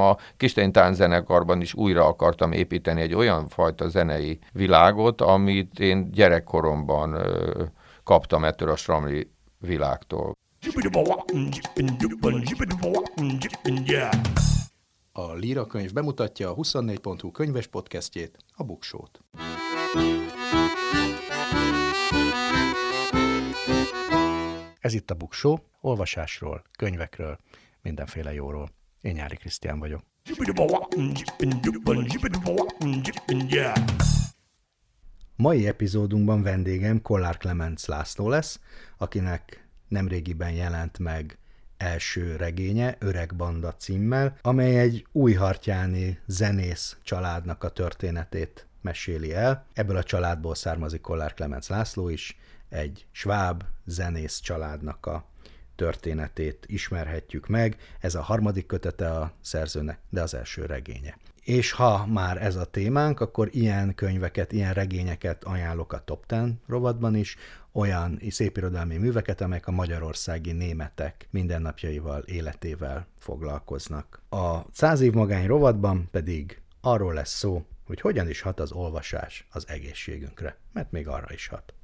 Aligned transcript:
A 0.00 0.16
Kistein 0.36 0.72
zenekarban 0.92 1.60
is 1.60 1.74
újra 1.74 2.06
akartam 2.06 2.52
építeni 2.52 3.00
egy 3.00 3.14
olyan 3.14 3.48
fajta 3.48 3.88
zenei 3.88 4.38
világot, 4.52 5.20
amit 5.20 5.80
én 5.80 6.10
gyerekkoromban 6.10 7.12
ö, 7.12 7.64
kaptam 8.04 8.44
ettől 8.44 8.70
a 8.70 8.76
Stramli 8.76 9.30
világtól. 9.58 10.36
A 15.12 15.32
Líra 15.32 15.66
könyv 15.66 15.92
bemutatja 15.92 16.50
a 16.50 16.54
24.hu 16.54 17.30
könyves 17.30 17.66
podcastjét, 17.66 18.38
a 18.56 18.64
Buksót. 18.64 19.20
Ez 24.80 24.94
itt 24.94 25.10
a 25.10 25.14
Buksó, 25.14 25.60
olvasásról, 25.80 26.62
könyvekről, 26.78 27.38
mindenféle 27.82 28.32
jóról. 28.32 28.70
Én 29.06 29.14
Nyári 29.14 29.36
Krisztián 29.36 29.78
vagyok. 29.78 30.02
Mai 35.36 35.66
epizódunkban 35.66 36.42
vendégem 36.42 37.02
Kollár 37.02 37.36
Clemens 37.36 37.84
László 37.84 38.28
lesz, 38.28 38.60
akinek 38.98 39.68
nemrégiben 39.88 40.52
jelent 40.52 40.98
meg 40.98 41.38
első 41.76 42.36
regénye, 42.36 42.96
Öreg 42.98 43.36
Banda 43.36 43.74
címmel, 43.74 44.36
amely 44.42 44.78
egy 44.78 45.06
újhartyáni 45.12 46.18
zenész 46.26 46.96
családnak 47.02 47.64
a 47.64 47.68
történetét 47.68 48.66
meséli 48.80 49.34
el. 49.34 49.66
Ebből 49.72 49.96
a 49.96 50.02
családból 50.02 50.54
származik 50.54 51.00
Kollár 51.00 51.34
Clemens 51.34 51.68
László 51.68 52.08
is, 52.08 52.38
egy 52.68 53.06
sváb 53.10 53.64
zenész 53.84 54.40
családnak 54.40 55.06
a 55.06 55.24
történetét 55.76 56.64
ismerhetjük 56.68 57.46
meg. 57.46 57.76
Ez 58.00 58.14
a 58.14 58.22
harmadik 58.22 58.66
kötete 58.66 59.10
a 59.10 59.32
szerzőnek, 59.40 59.98
de 60.10 60.22
az 60.22 60.34
első 60.34 60.66
regénye. 60.66 61.18
És 61.42 61.72
ha 61.72 62.06
már 62.06 62.42
ez 62.42 62.56
a 62.56 62.64
témánk, 62.64 63.20
akkor 63.20 63.48
ilyen 63.52 63.94
könyveket, 63.94 64.52
ilyen 64.52 64.72
regényeket 64.72 65.44
ajánlok 65.44 65.92
a 65.92 66.04
Top 66.04 66.26
Ten 66.26 66.60
rovatban 66.66 67.14
is, 67.14 67.36
olyan 67.72 68.20
szépirodalmi 68.28 68.96
műveket, 68.96 69.40
amelyek 69.40 69.66
a 69.66 69.70
magyarországi 69.70 70.52
németek 70.52 71.28
mindennapjaival, 71.30 72.22
életével 72.22 73.06
foglalkoznak. 73.18 74.22
A 74.30 74.60
száz 74.72 75.00
év 75.00 75.12
magány 75.12 75.46
rovatban 75.46 76.08
pedig 76.10 76.60
arról 76.80 77.14
lesz 77.14 77.34
szó, 77.34 77.66
hogy 77.86 78.00
hogyan 78.00 78.28
is 78.28 78.40
hat 78.40 78.60
az 78.60 78.72
olvasás 78.72 79.46
az 79.50 79.68
egészségünkre, 79.68 80.56
mert 80.72 80.90
még 80.90 81.08
arra 81.08 81.32
is 81.32 81.46
hat. 81.46 81.74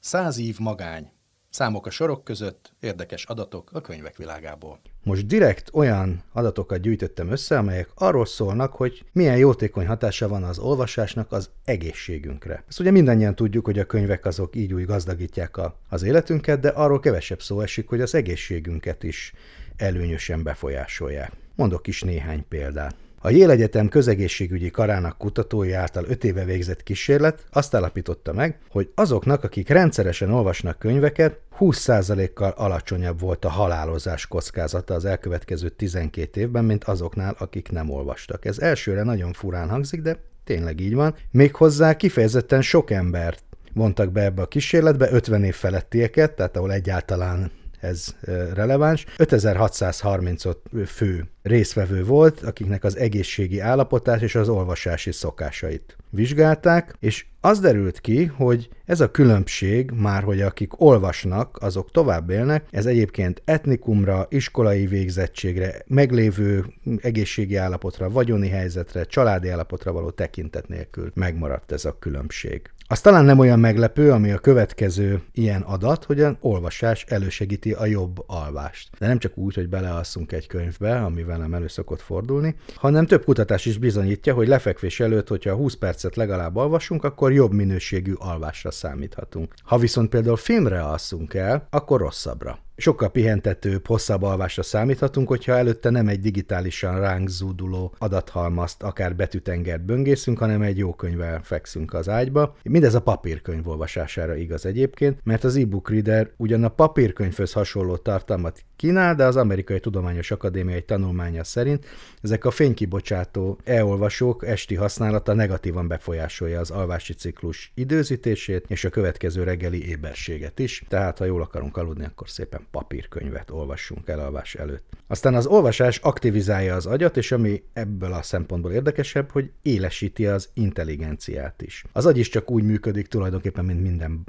Száz 0.00 0.38
év 0.38 0.58
magány. 0.58 1.10
Számok 1.50 1.86
a 1.86 1.90
sorok 1.90 2.24
között, 2.24 2.72
érdekes 2.80 3.24
adatok 3.24 3.70
a 3.72 3.80
könyvek 3.80 4.16
világából. 4.16 4.80
Most 5.02 5.26
direkt 5.26 5.70
olyan 5.72 6.22
adatokat 6.32 6.80
gyűjtöttem 6.80 7.30
össze, 7.30 7.58
amelyek 7.58 7.88
arról 7.94 8.26
szólnak, 8.26 8.72
hogy 8.72 9.04
milyen 9.12 9.36
jótékony 9.36 9.86
hatása 9.86 10.28
van 10.28 10.42
az 10.42 10.58
olvasásnak 10.58 11.32
az 11.32 11.50
egészségünkre. 11.64 12.64
Ezt 12.68 12.80
ugye 12.80 12.90
mindannyian 12.90 13.34
tudjuk, 13.34 13.64
hogy 13.64 13.78
a 13.78 13.86
könyvek 13.86 14.24
azok 14.24 14.56
így 14.56 14.72
úgy 14.72 14.84
gazdagítják 14.84 15.56
a, 15.56 15.78
az 15.88 16.02
életünket, 16.02 16.60
de 16.60 16.68
arról 16.68 17.00
kevesebb 17.00 17.42
szó 17.42 17.60
esik, 17.60 17.88
hogy 17.88 18.00
az 18.00 18.14
egészségünket 18.14 19.02
is 19.02 19.32
előnyösen 19.76 20.42
befolyásolják. 20.42 21.32
Mondok 21.54 21.86
is 21.86 22.02
néhány 22.02 22.44
példát. 22.48 22.94
A 23.24 23.30
Yale 23.30 23.52
Egyetem 23.52 23.88
közegészségügyi 23.88 24.70
karának 24.70 25.18
kutatói 25.18 25.72
által 25.72 26.04
öt 26.08 26.24
éve 26.24 26.44
végzett 26.44 26.82
kísérlet 26.82 27.44
azt 27.50 27.74
állapította 27.74 28.32
meg, 28.32 28.58
hogy 28.68 28.90
azoknak, 28.94 29.44
akik 29.44 29.68
rendszeresen 29.68 30.30
olvasnak 30.30 30.78
könyveket, 30.78 31.38
20%-kal 31.58 32.54
alacsonyabb 32.56 33.20
volt 33.20 33.44
a 33.44 33.48
halálozás 33.48 34.26
kockázata 34.26 34.94
az 34.94 35.04
elkövetkező 35.04 35.68
12 35.68 36.40
évben, 36.40 36.64
mint 36.64 36.84
azoknál, 36.84 37.34
akik 37.38 37.70
nem 37.70 37.90
olvastak. 37.90 38.44
Ez 38.44 38.58
elsőre 38.58 39.02
nagyon 39.02 39.32
furán 39.32 39.68
hangzik, 39.68 40.00
de 40.00 40.16
tényleg 40.44 40.80
így 40.80 40.94
van. 40.94 41.14
Méghozzá 41.30 41.96
kifejezetten 41.96 42.62
sok 42.62 42.90
embert 42.90 43.44
vontak 43.74 44.12
be 44.12 44.22
ebbe 44.22 44.42
a 44.42 44.48
kísérletbe, 44.48 45.12
50 45.12 45.44
év 45.44 45.54
felettieket, 45.54 46.32
tehát 46.32 46.56
ahol 46.56 46.72
egyáltalán 46.72 47.50
ez 47.82 48.14
releváns. 48.54 49.04
5635 49.16 50.58
fő 50.86 51.28
részvevő 51.42 52.04
volt, 52.04 52.42
akiknek 52.42 52.84
az 52.84 52.96
egészségi 52.96 53.60
állapotát 53.60 54.22
és 54.22 54.34
az 54.34 54.48
olvasási 54.48 55.12
szokásait 55.12 55.96
vizsgálták, 56.10 56.96
és 57.00 57.26
az 57.44 57.60
derült 57.60 58.00
ki, 58.00 58.24
hogy 58.24 58.68
ez 58.84 59.00
a 59.00 59.10
különbség, 59.10 59.90
már 59.90 60.22
hogy 60.22 60.40
akik 60.40 60.80
olvasnak, 60.80 61.58
azok 61.60 61.90
tovább 61.90 62.30
élnek, 62.30 62.64
ez 62.70 62.86
egyébként 62.86 63.42
etnikumra, 63.44 64.26
iskolai 64.30 64.86
végzettségre, 64.86 65.82
meglévő 65.86 66.64
egészségi 67.00 67.56
állapotra, 67.56 68.10
vagyoni 68.10 68.48
helyzetre, 68.48 69.04
családi 69.04 69.48
állapotra 69.48 69.92
való 69.92 70.10
tekintet 70.10 70.68
nélkül 70.68 71.10
megmaradt 71.14 71.72
ez 71.72 71.84
a 71.84 71.96
különbség. 71.98 72.70
Az 72.92 73.00
talán 73.00 73.24
nem 73.24 73.38
olyan 73.38 73.58
meglepő, 73.58 74.10
ami 74.10 74.30
a 74.30 74.38
következő 74.38 75.22
ilyen 75.32 75.60
adat, 75.60 76.04
hogy 76.04 76.20
az 76.20 76.34
olvasás 76.40 77.04
elősegíti 77.08 77.72
a 77.72 77.86
jobb 77.86 78.24
alvást. 78.26 78.88
De 78.98 79.06
nem 79.06 79.18
csak 79.18 79.38
úgy, 79.38 79.54
hogy 79.54 79.68
belealszunk 79.68 80.32
egy 80.32 80.46
könyvbe, 80.46 81.00
ami 81.00 81.22
velem 81.22 81.54
elő 81.54 81.68
szokott 81.68 82.00
fordulni, 82.00 82.54
hanem 82.74 83.06
több 83.06 83.24
kutatás 83.24 83.66
is 83.66 83.78
bizonyítja, 83.78 84.34
hogy 84.34 84.48
lefekvés 84.48 85.00
előtt, 85.00 85.28
hogyha 85.28 85.54
20 85.54 85.74
percet 85.74 86.16
legalább 86.16 86.56
olvasunk, 86.56 87.04
akkor 87.04 87.31
jobb 87.32 87.52
minőségű 87.52 88.12
alvásra 88.12 88.70
számíthatunk. 88.70 89.54
Ha 89.62 89.78
viszont 89.78 90.08
például 90.08 90.36
filmre 90.36 90.82
alszunk 90.82 91.34
el, 91.34 91.66
akkor 91.70 92.00
rosszabbra 92.00 92.58
sokkal 92.76 93.10
pihentetőbb, 93.10 93.86
hosszabb 93.86 94.22
alvásra 94.22 94.62
számíthatunk, 94.62 95.28
hogyha 95.28 95.52
előtte 95.52 95.90
nem 95.90 96.08
egy 96.08 96.20
digitálisan 96.20 97.00
ránk 97.00 97.28
zúduló 97.28 97.94
adathalmazt, 97.98 98.82
akár 98.82 99.16
betűtengert 99.16 99.84
böngészünk, 99.84 100.38
hanem 100.38 100.62
egy 100.62 100.78
jó 100.78 100.94
könyvvel 100.94 101.40
fekszünk 101.42 101.94
az 101.94 102.08
ágyba. 102.08 102.56
Mindez 102.62 102.94
a 102.94 103.02
papírkönyv 103.02 103.68
olvasására 103.68 104.34
igaz 104.34 104.66
egyébként, 104.66 105.18
mert 105.24 105.44
az 105.44 105.56
e-book 105.56 105.90
reader 105.90 106.30
ugyan 106.36 106.64
a 106.64 106.68
papírkönyvhöz 106.68 107.52
hasonló 107.52 107.96
tartalmat 107.96 108.64
kínál, 108.76 109.14
de 109.14 109.24
az 109.24 109.36
Amerikai 109.36 109.80
Tudományos 109.80 110.30
Akadémia 110.30 110.74
egy 110.74 110.84
tanulmánya 110.84 111.44
szerint 111.44 111.86
ezek 112.22 112.44
a 112.44 112.50
fénykibocsátó 112.50 113.58
e-olvasók 113.64 114.46
esti 114.46 114.74
használata 114.74 115.32
negatívan 115.34 115.88
befolyásolja 115.88 116.60
az 116.60 116.70
alvási 116.70 117.12
ciklus 117.12 117.72
időzítését 117.74 118.64
és 118.68 118.84
a 118.84 118.90
következő 118.90 119.42
reggeli 119.42 119.88
éberséget 119.88 120.58
is, 120.58 120.84
tehát 120.88 121.18
ha 121.18 121.24
jól 121.24 121.42
akarunk 121.42 121.76
aludni, 121.76 122.04
akkor 122.04 122.28
szépen 122.28 122.61
papírkönyvet 122.70 123.50
olvassunk 123.50 124.08
elalvás 124.08 124.54
előtt. 124.54 124.84
Aztán 125.06 125.34
az 125.34 125.46
olvasás 125.46 125.96
aktivizálja 125.96 126.74
az 126.74 126.86
agyat, 126.86 127.16
és 127.16 127.32
ami 127.32 127.62
ebből 127.72 128.12
a 128.12 128.22
szempontból 128.22 128.72
érdekesebb, 128.72 129.30
hogy 129.30 129.50
élesíti 129.62 130.26
az 130.26 130.50
intelligenciát 130.54 131.62
is. 131.62 131.84
Az 131.92 132.06
agy 132.06 132.18
is 132.18 132.28
csak 132.28 132.50
úgy 132.50 132.64
működik 132.64 133.06
tulajdonképpen, 133.06 133.64
mint 133.64 133.82
minden 133.82 134.24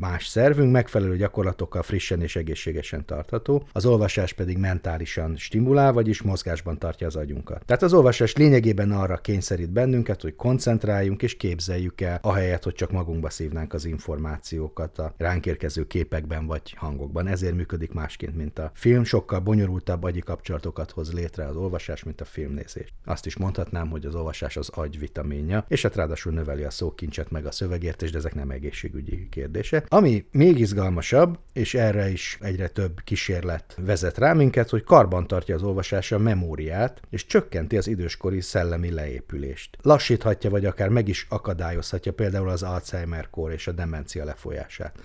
más 0.00 0.26
szervünk 0.26 0.72
megfelelő 0.72 1.16
gyakorlatokkal 1.16 1.82
frissen 1.82 2.22
és 2.22 2.36
egészségesen 2.36 3.04
tartható, 3.06 3.66
az 3.72 3.86
olvasás 3.86 4.32
pedig 4.32 4.58
mentálisan 4.58 5.36
stimulál, 5.36 5.92
vagyis 5.92 6.22
mozgásban 6.22 6.78
tartja 6.78 7.06
az 7.06 7.16
agyunkat. 7.16 7.64
Tehát 7.66 7.82
az 7.82 7.92
olvasás 7.92 8.34
lényegében 8.34 8.90
arra 8.90 9.16
kényszerít 9.16 9.70
bennünket, 9.70 10.22
hogy 10.22 10.36
koncentráljunk 10.36 11.22
és 11.22 11.36
képzeljük 11.36 12.00
el, 12.00 12.18
ahelyett, 12.22 12.64
hogy 12.64 12.74
csak 12.74 12.90
magunkba 12.90 13.30
szívnánk 13.30 13.72
az 13.72 13.84
információkat 13.84 14.98
a 14.98 15.14
ránk 15.16 15.46
érkező 15.46 15.86
képekben 15.86 16.46
vagy 16.46 16.74
hangokban. 16.76 17.26
Ezért 17.26 17.54
működik 17.54 17.92
másként, 17.92 18.36
mint 18.36 18.58
a 18.58 18.70
film, 18.74 19.04
sokkal 19.04 19.40
bonyolultabb 19.40 20.02
agyi 20.02 20.20
kapcsolatokat 20.20 20.90
hoz 20.90 21.12
létre 21.12 21.46
az 21.46 21.56
olvasás, 21.56 22.04
mint 22.04 22.20
a 22.20 22.24
filmnézés. 22.24 22.94
Azt 23.04 23.26
is 23.26 23.36
mondhatnám, 23.36 23.88
hogy 23.88 24.06
az 24.06 24.14
olvasás 24.14 24.56
az 24.56 24.68
agy 24.68 24.98
vitaminja, 24.98 25.64
és 25.68 25.82
hát 25.82 25.96
ráadásul 25.96 26.32
növeli 26.32 26.62
a 26.62 26.70
szókincset 26.70 27.30
meg 27.30 27.46
a 27.46 27.50
szövegértést, 27.50 28.12
de 28.12 28.18
ezek 28.18 28.34
nem 28.34 28.50
egészségügyi 28.50 29.28
kérdések 29.28 29.59
kérdése. 29.60 29.84
Ami 29.88 30.24
még 30.32 30.58
izgalmasabb, 30.58 31.38
és 31.52 31.74
erre 31.74 32.10
is 32.10 32.38
egyre 32.40 32.68
több 32.68 33.00
kísérlet 33.04 33.76
vezet 33.78 34.18
rá 34.18 34.32
minket, 34.32 34.70
hogy 34.70 34.84
karban 34.84 35.26
tartja 35.26 35.54
az 35.54 35.62
olvasás 35.62 36.12
a 36.12 36.18
memóriát, 36.18 37.00
és 37.10 37.26
csökkenti 37.26 37.76
az 37.76 37.86
időskori 37.86 38.40
szellemi 38.40 38.90
leépülést. 38.90 39.76
Lassíthatja, 39.82 40.50
vagy 40.50 40.64
akár 40.64 40.88
meg 40.88 41.08
is 41.08 41.26
akadályozhatja 41.28 42.12
például 42.12 42.48
az 42.48 42.62
Alzheimer-kór 42.62 43.52
és 43.52 43.66
a 43.66 43.72
demencia 43.72 44.24
lefolyását. 44.24 44.98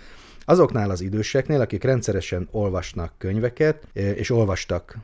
Azoknál 0.45 0.89
az 0.89 1.01
időseknél, 1.01 1.61
akik 1.61 1.83
rendszeresen 1.83 2.47
olvasnak 2.51 3.13
könyveket, 3.17 3.87
és 3.93 4.29
olvastak 4.29 4.97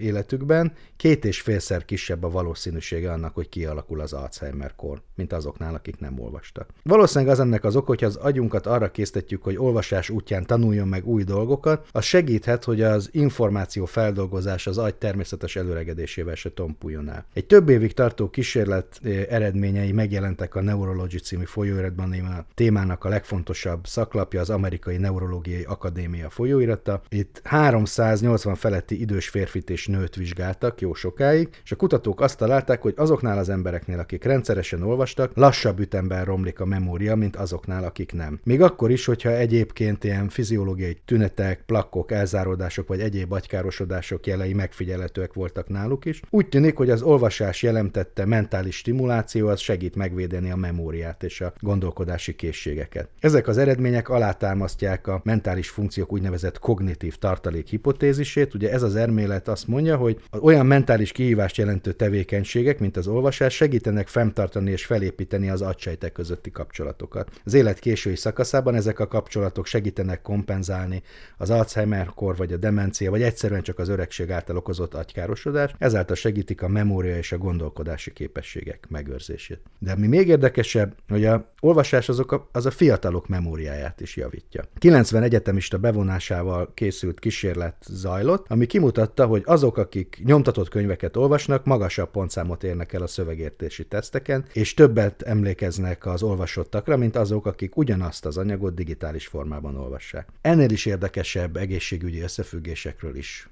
életükben, 0.00 0.72
két 0.96 1.24
és 1.24 1.40
félszer 1.40 1.84
kisebb 1.84 2.22
a 2.22 2.30
valószínűsége 2.30 3.12
annak, 3.12 3.34
hogy 3.34 3.48
kialakul 3.48 4.00
az 4.00 4.12
Alzheimer-kor, 4.12 5.02
mint 5.14 5.32
azoknál, 5.32 5.74
akik 5.74 5.98
nem 5.98 6.20
olvastak. 6.20 6.68
Valószínűleg 6.82 7.32
az 7.32 7.40
ennek 7.40 7.64
az 7.64 7.76
ok, 7.76 7.86
hogyha 7.86 8.06
az 8.06 8.16
agyunkat 8.16 8.66
arra 8.66 8.90
késztetjük, 8.90 9.42
hogy 9.42 9.56
olvasás 9.56 10.10
útján 10.10 10.46
tanuljon 10.46 10.88
meg 10.88 11.06
új 11.06 11.22
dolgokat, 11.24 11.86
az 11.92 12.04
segíthet, 12.04 12.64
hogy 12.64 12.82
az 12.82 13.08
információ 13.12 13.84
feldolgozás 13.84 14.66
az 14.66 14.78
agy 14.78 14.94
természetes 14.94 15.56
előregedésével 15.56 16.34
se 16.34 16.50
tompuljon 16.50 17.08
el. 17.08 17.26
Egy 17.34 17.46
több 17.46 17.68
évig 17.68 17.92
tartó 17.92 18.30
kísérlet 18.30 19.00
eredményei 19.28 19.92
megjelentek 19.92 20.54
a 20.54 20.60
Neurology 20.60 21.18
című 21.18 21.44
folyóiratban, 21.44 22.12
a 22.12 22.44
témának 22.54 23.04
a 23.04 23.08
legfontosabb 23.08 23.86
szaklapja, 23.86 24.40
az 24.40 24.50
Amerikai 24.54 24.96
Neurológiai 24.96 25.62
Akadémia 25.62 26.30
folyóirata. 26.30 27.02
Itt 27.08 27.40
380 27.44 28.54
feletti 28.54 29.00
idős 29.00 29.28
férfit 29.28 29.70
és 29.70 29.86
nőt 29.86 30.14
vizsgáltak 30.14 30.80
jó 30.80 30.94
sokáig, 30.94 31.48
és 31.64 31.72
a 31.72 31.76
kutatók 31.76 32.20
azt 32.20 32.38
találták, 32.38 32.82
hogy 32.82 32.94
azoknál 32.96 33.38
az 33.38 33.48
embereknél, 33.48 33.98
akik 33.98 34.24
rendszeresen 34.24 34.82
olvastak, 34.82 35.30
lassabb 35.34 35.80
ütemben 35.80 36.24
romlik 36.24 36.60
a 36.60 36.64
memória, 36.64 37.16
mint 37.16 37.36
azoknál, 37.36 37.84
akik 37.84 38.12
nem. 38.12 38.40
Még 38.44 38.62
akkor 38.62 38.90
is, 38.90 39.04
hogyha 39.04 39.30
egyébként 39.30 40.04
ilyen 40.04 40.28
fiziológiai 40.28 40.96
tünetek, 41.04 41.62
plakkok, 41.66 42.12
elzáródások 42.12 42.88
vagy 42.88 43.00
egyéb 43.00 43.32
agykárosodások 43.32 44.26
jelei 44.26 44.52
megfigyelhetőek 44.52 45.32
voltak 45.32 45.68
náluk 45.68 46.04
is. 46.04 46.20
Úgy 46.30 46.48
tűnik, 46.48 46.76
hogy 46.76 46.90
az 46.90 47.02
olvasás 47.02 47.62
jelentette 47.62 48.24
mentális 48.24 48.76
stimuláció 48.76 49.48
az 49.48 49.60
segít 49.60 49.96
megvédeni 49.96 50.50
a 50.50 50.56
memóriát 50.56 51.22
és 51.22 51.40
a 51.40 51.52
gondolkodási 51.60 52.34
készségeket. 52.34 53.08
Ezek 53.20 53.48
az 53.48 53.58
eredmények 53.58 54.08
alátámasztják 54.44 55.06
a 55.06 55.20
mentális 55.24 55.68
funkciók 55.68 56.12
úgynevezett 56.12 56.58
kognitív 56.58 57.16
tartalék 57.16 57.66
hipotézisét. 57.66 58.54
Ugye 58.54 58.72
ez 58.72 58.82
az 58.82 58.96
elmélet 58.96 59.48
azt 59.48 59.66
mondja, 59.66 59.96
hogy 59.96 60.20
olyan 60.40 60.66
mentális 60.66 61.12
kihívást 61.12 61.56
jelentő 61.56 61.92
tevékenységek, 61.92 62.78
mint 62.78 62.96
az 62.96 63.06
olvasás, 63.06 63.54
segítenek 63.54 64.08
fenntartani 64.08 64.70
és 64.70 64.84
felépíteni 64.84 65.50
az 65.50 65.62
agysejtek 65.62 66.12
közötti 66.12 66.50
kapcsolatokat. 66.50 67.30
Az 67.44 67.54
élet 67.54 67.78
késői 67.78 68.16
szakaszában 68.16 68.74
ezek 68.74 68.98
a 68.98 69.06
kapcsolatok 69.06 69.66
segítenek 69.66 70.22
kompenzálni 70.22 71.02
az 71.36 71.50
Alzheimer-kor, 71.50 72.36
vagy 72.36 72.52
a 72.52 72.56
demencia, 72.56 73.10
vagy 73.10 73.22
egyszerűen 73.22 73.62
csak 73.62 73.78
az 73.78 73.88
öregség 73.88 74.30
által 74.30 74.56
okozott 74.56 74.94
agykárosodás, 74.94 75.74
ezáltal 75.78 76.16
segítik 76.16 76.62
a 76.62 76.68
memória 76.68 77.16
és 77.16 77.32
a 77.32 77.38
gondolkodási 77.38 78.12
képességek 78.12 78.86
megőrzését. 78.88 79.60
De 79.78 79.92
ami 79.92 80.06
még 80.06 80.28
érdekesebb, 80.28 80.94
hogy 81.08 81.24
a 81.24 81.52
olvasás 81.60 82.08
azok 82.08 82.32
a, 82.32 82.48
az 82.52 82.66
a 82.66 82.70
fiatalok 82.70 83.28
memóriáját 83.28 84.00
is 84.00 84.16
javítja. 84.16 84.33
90 84.78 85.22
egyetemista 85.22 85.78
bevonásával 85.78 86.72
készült 86.74 87.18
kísérlet 87.18 87.76
zajlott, 87.88 88.46
ami 88.48 88.66
kimutatta, 88.66 89.26
hogy 89.26 89.42
azok, 89.46 89.76
akik 89.76 90.20
nyomtatott 90.24 90.68
könyveket 90.68 91.16
olvasnak, 91.16 91.64
magasabb 91.64 92.10
pontszámot 92.10 92.64
érnek 92.64 92.92
el 92.92 93.02
a 93.02 93.06
szövegértési 93.06 93.86
teszteken, 93.86 94.44
és 94.52 94.74
többet 94.74 95.22
emlékeznek 95.22 96.06
az 96.06 96.22
olvasottakra, 96.22 96.96
mint 96.96 97.16
azok, 97.16 97.46
akik 97.46 97.76
ugyanazt 97.76 98.26
az 98.26 98.36
anyagot 98.36 98.74
digitális 98.74 99.26
formában 99.26 99.76
olvassák. 99.76 100.28
Ennél 100.40 100.70
is 100.70 100.86
érdekesebb 100.86 101.56
egészségügyi 101.56 102.20
összefüggésekről 102.20 103.16
is 103.16 103.48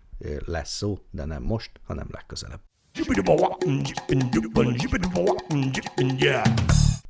lesz 0.47 0.77
szó, 0.77 0.99
de 1.11 1.25
nem 1.25 1.43
most, 1.43 1.71
hanem 1.87 2.07
legközelebb. 2.11 2.61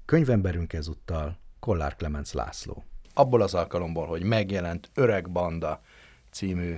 Könyvemberünk 0.05 0.73
ezúttal 0.73 1.39
Kollár 1.61 1.97
Clemens 1.97 2.33
László. 2.33 2.85
Abból 3.15 3.43
az 3.43 3.55
alkalomból, 3.55 4.07
hogy 4.07 4.23
megjelent 4.23 4.91
Öreg 4.95 5.31
Banda 5.31 5.81
című 6.31 6.77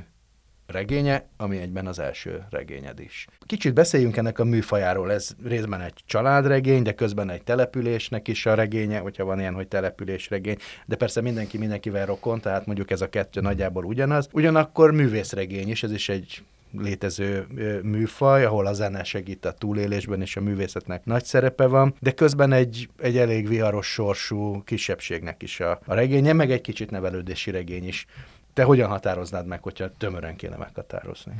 regénye, 0.66 1.28
ami 1.36 1.58
egyben 1.58 1.86
az 1.86 1.98
első 1.98 2.44
regényed 2.50 3.00
is. 3.00 3.26
Kicsit 3.46 3.74
beszéljünk 3.74 4.16
ennek 4.16 4.38
a 4.38 4.44
műfajáról, 4.44 5.12
ez 5.12 5.30
részben 5.44 5.80
egy 5.80 6.02
családregény, 6.06 6.82
de 6.82 6.94
közben 6.94 7.30
egy 7.30 7.42
településnek 7.42 8.28
is 8.28 8.46
a 8.46 8.54
regénye, 8.54 8.98
hogyha 8.98 9.24
van 9.24 9.40
ilyen, 9.40 9.54
hogy 9.54 9.68
településregény, 9.68 10.56
de 10.86 10.96
persze 10.96 11.20
mindenki 11.20 11.58
mindenkivel 11.58 12.06
rokon, 12.06 12.40
tehát 12.40 12.66
mondjuk 12.66 12.90
ez 12.90 13.00
a 13.00 13.08
kettő 13.08 13.40
nagyjából 13.40 13.84
ugyanaz. 13.84 14.28
Ugyanakkor 14.32 14.92
művészregény 14.92 15.70
is, 15.70 15.82
ez 15.82 15.92
is 15.92 16.08
egy 16.08 16.42
létező 16.78 17.46
műfaj, 17.82 18.44
ahol 18.44 18.66
a 18.66 18.72
zene 18.72 19.04
segít 19.04 19.44
a 19.44 19.52
túlélésben, 19.52 20.20
és 20.20 20.36
a 20.36 20.40
művészetnek 20.40 21.04
nagy 21.04 21.24
szerepe 21.24 21.66
van, 21.66 21.94
de 22.00 22.10
közben 22.10 22.52
egy, 22.52 22.88
egy 22.98 23.16
elég 23.16 23.48
viharos 23.48 23.86
sorsú 23.86 24.62
kisebbségnek 24.64 25.42
is 25.42 25.60
a, 25.60 25.80
a 25.86 25.94
regénye, 25.94 26.32
meg 26.32 26.50
egy 26.50 26.60
kicsit 26.60 26.90
nevelődési 26.90 27.50
regény 27.50 27.86
is. 27.86 28.06
Te 28.52 28.62
hogyan 28.62 28.88
határoznád 28.88 29.46
meg, 29.46 29.62
hogyha 29.62 29.96
tömören 29.98 30.36
kéne 30.36 30.56
meghatározni? 30.56 31.32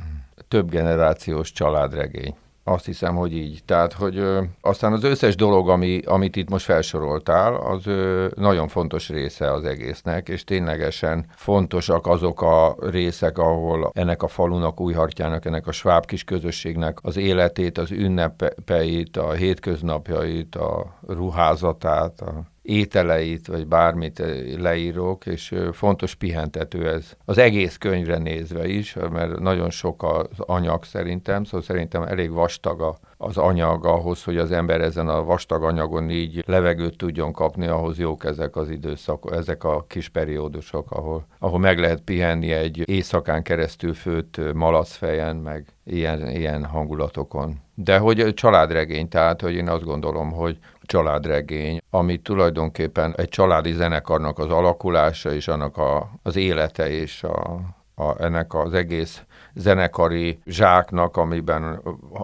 Több 0.48 0.70
generációs 0.70 1.52
családregény. 1.52 2.34
Azt 2.66 2.84
hiszem, 2.84 3.14
hogy 3.16 3.37
így. 3.37 3.62
Tehát, 3.64 3.93
hogy 3.93 4.16
ö, 4.16 4.43
aztán 4.61 4.93
az 4.93 5.05
összes 5.05 5.37
dolog, 5.37 5.69
ami, 5.69 6.00
amit 6.05 6.37
itt 6.37 6.49
most 6.49 6.64
felsoroltál, 6.64 7.55
az 7.55 7.87
ö, 7.87 8.26
nagyon 8.34 8.69
fontos 8.69 9.08
része 9.08 9.52
az 9.52 9.64
egésznek, 9.64 10.28
és 10.28 10.44
ténylegesen 10.44 11.26
fontosak 11.37 12.06
azok 12.06 12.43
a 12.43 12.76
részek, 12.81 13.38
ahol 13.38 13.90
ennek 13.93 14.22
a 14.22 14.28
falunak, 14.28 14.81
Újhartjának, 14.81 15.44
ennek 15.44 15.66
a 15.66 15.72
sváb 15.72 16.06
kis 16.06 16.25
közösségnek 16.25 16.99
az 17.02 17.16
életét, 17.16 17.78
az 17.78 17.90
ünnepeit, 17.90 19.17
a 19.17 19.32
hétköznapjait, 19.32 20.56
a 20.56 20.99
ruházatát, 21.06 22.20
a 22.20 22.54
ételeit, 22.64 23.46
vagy 23.46 23.66
bármit 23.66 24.22
leírok, 24.58 25.26
és 25.26 25.55
fontos 25.72 26.14
pihentető 26.14 26.88
ez. 26.88 27.16
Az 27.25 27.38
egész 27.38 27.76
könyvre 27.76 28.19
nézve 28.19 28.66
is, 28.66 28.94
mert 29.11 29.38
nagyon 29.38 29.70
sok 29.70 30.02
az 30.02 30.38
anyag 30.38 30.84
szerintem, 30.84 31.44
szóval 31.44 31.62
szerintem 31.62 32.02
elég 32.02 32.31
vastag 32.31 32.81
az 33.25 33.37
anyag 33.37 33.87
ahhoz, 33.87 34.25
hogy 34.25 34.37
az 34.37 34.53
ember 34.53 34.81
ezen 34.81 35.09
a 35.09 35.25
vastag 35.25 35.62
anyagon 35.62 36.11
így 36.11 36.44
levegőt 36.47 36.97
tudjon 36.97 37.32
kapni, 37.32 37.67
ahhoz 37.67 37.99
jók 37.99 38.25
ezek 38.25 38.56
az 38.56 38.71
időszak, 38.71 39.25
ezek 39.32 39.65
a 39.65 39.85
kis 39.88 40.09
periódusok, 40.09 40.91
ahol, 40.91 41.26
ahol 41.38 41.59
meg 41.59 41.79
lehet 41.79 42.00
pihenni 42.00 42.53
egy 42.53 42.88
éjszakán 42.88 43.43
keresztül 43.43 43.94
főtt 43.94 44.53
malacfejen, 44.55 45.37
meg 45.37 45.67
ilyen, 45.85 46.29
ilyen 46.29 46.65
hangulatokon. 46.65 47.62
De 47.75 47.99
hogy 47.99 48.35
családregény, 48.35 49.09
tehát 49.09 49.41
hogy 49.41 49.55
én 49.55 49.69
azt 49.69 49.85
gondolom, 49.85 50.32
hogy 50.32 50.59
családregény, 50.82 51.81
ami 51.91 52.17
tulajdonképpen 52.17 53.15
egy 53.17 53.29
családi 53.29 53.73
zenekarnak 53.73 54.38
az 54.38 54.50
alakulása 54.50 55.32
és 55.35 55.49
annak 55.49 55.77
a, 55.77 56.11
az 56.23 56.37
élete 56.37 56.91
és 56.91 57.23
a, 57.23 57.61
a, 57.94 58.23
ennek 58.23 58.55
az 58.55 58.75
egész 58.75 59.23
zenekari 59.55 60.39
zsáknak, 60.47 61.17
amiben 61.17 61.81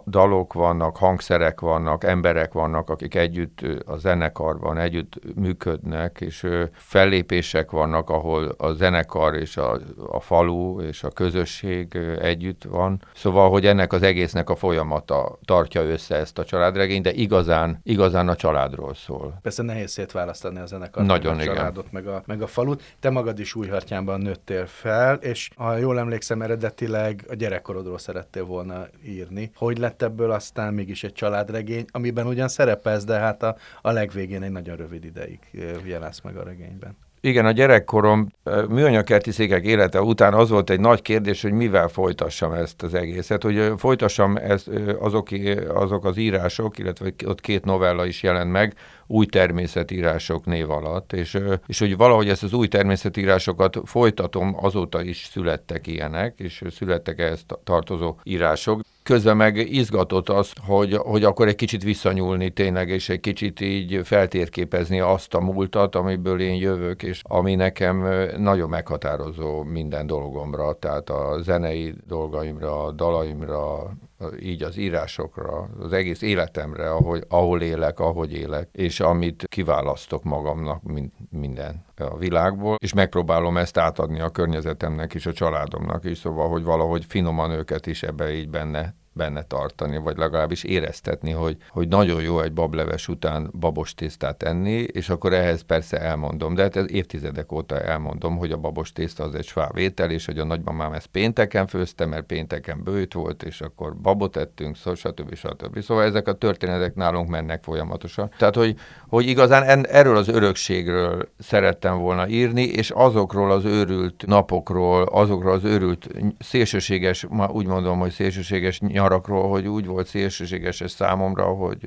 dalok 0.07 0.53
vannak, 0.53 0.97
hangszerek 0.97 1.61
vannak, 1.61 2.05
emberek 2.05 2.53
vannak, 2.53 2.91
akik 2.91 3.15
együtt 3.15 3.61
a 3.87 3.97
zenekarban 3.97 4.79
együtt 4.79 5.35
működnek, 5.35 6.21
és 6.21 6.47
fellépések 6.73 7.71
vannak, 7.71 8.11
ahol 8.11 8.55
a 8.59 8.73
zenekar 8.73 9.35
és 9.35 9.57
a, 9.57 9.79
a 10.11 10.21
falu 10.21 10.81
és 10.81 11.03
a 11.03 11.09
közösség 11.11 11.99
együtt 12.21 12.65
van. 12.65 13.03
Szóval, 13.15 13.51
hogy 13.51 13.67
ennek 13.67 13.93
az 13.93 14.03
egésznek 14.03 14.51
a 14.51 14.57
folyamata 14.57 15.39
tartja 15.45 15.83
össze 15.83 16.17
ezt 16.17 16.39
a 16.39 16.45
családregényt, 16.45 17.03
de 17.03 17.13
igazán, 17.13 17.81
igazán 17.83 18.29
a 18.29 18.37
családról 18.37 18.95
szól. 18.95 19.39
Persze 19.43 19.63
nehéz 19.63 19.91
szétválasztani 19.91 20.59
a 20.59 20.67
zenekart, 20.67 21.07
Nagyon 21.07 21.37
meg 21.37 21.49
a 21.49 21.55
családot, 21.55 21.93
meg 21.93 22.07
a, 22.07 22.23
meg 22.27 22.43
a 22.43 22.47
falut. 22.47 22.83
Te 23.01 23.11
magad 23.11 23.39
is 23.39 23.55
Újhartyánban 23.55 24.21
nőttél 24.21 24.67
fel, 24.67 25.15
és 25.15 25.51
ha 25.57 25.77
jól 25.77 25.99
emlékszem, 25.99 26.43
eredetileg 26.43 27.20
a 27.29 27.35
gyerekkorodról 27.35 27.99
szerettél 27.99 28.45
volna 28.45 28.87
írni. 29.05 29.51
Hogy 29.55 29.79
lett 29.79 30.03
ebből 30.03 30.31
aztán 30.31 30.75
mégis 30.75 31.05
egy 31.05 31.13
családregény, 31.13 31.85
amiben 31.91 32.27
ugyan 32.27 32.49
szerepelsz, 32.49 33.05
de 33.05 33.19
hát 33.19 33.43
a, 33.43 33.57
a 33.83 33.91
legvégén 33.91 34.43
egy 34.43 34.51
nagyon 34.51 34.77
rövid 34.77 35.05
ideig 35.05 35.39
jelensz 35.85 36.21
meg 36.21 36.37
a 36.37 36.43
regényben. 36.43 36.97
Igen, 37.23 37.47
a 37.47 37.51
gyerekkorom 37.51 38.29
műanyagkerti 38.69 39.31
székek 39.31 39.65
élete 39.65 40.03
után 40.03 40.35
az 40.35 40.49
volt 40.49 40.71
egy 40.71 40.81
nagy 40.81 41.03
kérdés, 41.03 41.43
hogy 41.43 41.53
mivel 41.53 41.89
folytassam 41.89 42.53
ezt 42.53 42.83
az 42.83 42.95
egészet, 42.95 43.43
hogy 43.43 43.73
folytassam 43.77 44.37
ezt, 44.37 44.71
azok, 44.99 45.29
azok 45.75 46.05
az 46.05 46.17
írások, 46.17 46.79
illetve 46.79 47.13
ott 47.27 47.41
két 47.41 47.65
novella 47.65 48.07
is 48.07 48.23
jelent 48.23 48.51
meg, 48.51 48.75
új 49.07 49.27
természetírások 49.27 50.45
név 50.45 50.71
alatt, 50.71 51.13
és, 51.13 51.39
és 51.67 51.79
hogy 51.79 51.97
valahogy 51.97 52.29
ezt 52.29 52.43
az 52.43 52.53
új 52.53 52.69
természetírásokat 52.69 53.79
folytatom, 53.85 54.57
azóta 54.61 55.03
is 55.03 55.29
születtek 55.31 55.87
ilyenek, 55.87 56.35
és 56.37 56.63
születtek 56.71 57.19
ehhez 57.19 57.45
tartozó 57.65 58.17
írások. 58.25 58.81
Közben 59.11 59.37
meg 59.37 59.57
izgatott 59.57 60.29
az, 60.29 60.53
hogy, 60.67 60.97
hogy 60.97 61.25
akkor 61.25 61.49
egy 61.49 61.55
kicsit 61.55 61.83
visszanyúlni 61.83 62.51
tényleg, 62.51 62.89
és 62.89 63.09
egy 63.09 63.21
kicsit 63.21 63.61
így 63.61 64.01
feltérképezni 64.05 65.01
azt 65.01 65.35
a 65.35 65.41
múltat, 65.41 65.95
amiből 65.95 66.41
én 66.41 66.55
jövök, 66.55 67.03
és 67.03 67.21
ami 67.25 67.55
nekem 67.55 68.09
nagyon 68.37 68.69
meghatározó 68.69 69.63
minden 69.63 70.07
dolgomra, 70.07 70.73
tehát 70.73 71.11
a 71.11 71.39
zenei 71.43 71.95
dolgaimra, 72.07 72.85
a 72.85 72.91
dalaimra, 72.91 73.93
így 74.41 74.63
az 74.63 74.77
írásokra, 74.77 75.69
az 75.79 75.93
egész 75.93 76.23
életemre, 76.23 76.91
ahogy, 76.91 77.25
ahol 77.29 77.63
élek, 77.63 78.01
ahogy 78.01 78.33
élek, 78.33 78.69
és 78.73 79.01
amit 79.01 79.45
kiválasztok 79.49 80.23
magamnak 80.23 80.83
mint 80.83 81.13
minden 81.31 81.85
a 81.97 82.17
világból, 82.17 82.77
és 82.81 82.93
megpróbálom 82.93 83.57
ezt 83.57 83.79
átadni 83.79 84.21
a 84.21 84.31
környezetemnek 84.31 85.15
és 85.15 85.27
a 85.27 85.33
családomnak 85.33 86.05
is, 86.05 86.19
szóval, 86.19 86.49
hogy 86.49 86.63
valahogy 86.63 87.05
finoman 87.09 87.51
őket 87.51 87.87
is 87.87 88.03
ebbe 88.03 88.33
így 88.33 88.49
benne 88.49 88.95
benne 89.13 89.43
tartani, 89.43 89.97
vagy 89.97 90.17
legalábbis 90.17 90.65
éreztetni, 90.65 91.31
hogy, 91.31 91.57
hogy 91.69 91.89
nagyon 91.89 92.23
jó 92.23 92.41
egy 92.41 92.53
bableves 92.53 93.09
után 93.09 93.51
babos 93.59 93.95
tésztát 93.95 94.43
enni, 94.43 94.73
és 94.73 95.09
akkor 95.09 95.33
ehhez 95.33 95.63
persze 95.63 96.01
elmondom, 96.01 96.55
de 96.55 96.63
hát 96.63 96.77
ez 96.77 96.91
évtizedek 96.91 97.53
óta 97.53 97.81
elmondom, 97.81 98.37
hogy 98.37 98.53
a 98.53 98.57
babos 98.57 98.93
tészta 98.93 99.25
az 99.25 99.35
egy 99.35 99.45
svávétel, 99.45 100.11
és 100.11 100.27
hogy 100.27 100.39
a 100.39 100.45
nagymamám 100.45 100.93
ezt 100.93 101.07
pénteken 101.07 101.67
főzte, 101.67 102.07
mert 102.07 102.27
pénteken 102.27 102.83
bőjt 102.83 103.15
volt, 103.15 103.43
és 103.43 103.61
akkor 103.61 103.97
babot 103.97 104.37
ettünk, 104.37 104.77
szó, 104.77 104.95
stb. 104.95 105.35
stb. 105.35 105.81
Szóval 105.81 106.05
ezek 106.05 106.29
a 106.29 106.33
történetek 106.33 106.95
nálunk 106.95 107.29
mennek 107.29 107.63
folyamatosan. 107.63 108.31
Tehát, 108.39 108.55
hogy, 108.55 108.77
hogy 109.11 109.29
igazán 109.29 109.63
en, 109.63 109.87
erről 109.87 110.17
az 110.17 110.29
örökségről 110.29 111.29
szerettem 111.39 111.99
volna 111.99 112.29
írni, 112.29 112.63
és 112.63 112.91
azokról 112.91 113.51
az 113.51 113.65
őrült 113.65 114.27
napokról, 114.27 115.03
azokról 115.03 115.53
az 115.53 115.65
őrült 115.65 116.09
szélsőséges, 116.39 117.27
ma 117.29 117.49
úgy 117.49 117.67
mondom, 117.67 117.99
hogy 117.99 118.11
szélsőséges 118.11 118.81
nyarakról, 118.81 119.49
hogy 119.49 119.67
úgy 119.67 119.87
volt 119.87 120.07
szélsőséges 120.07 120.81
ez 120.81 120.93
számomra, 120.93 121.45
hogy 121.45 121.79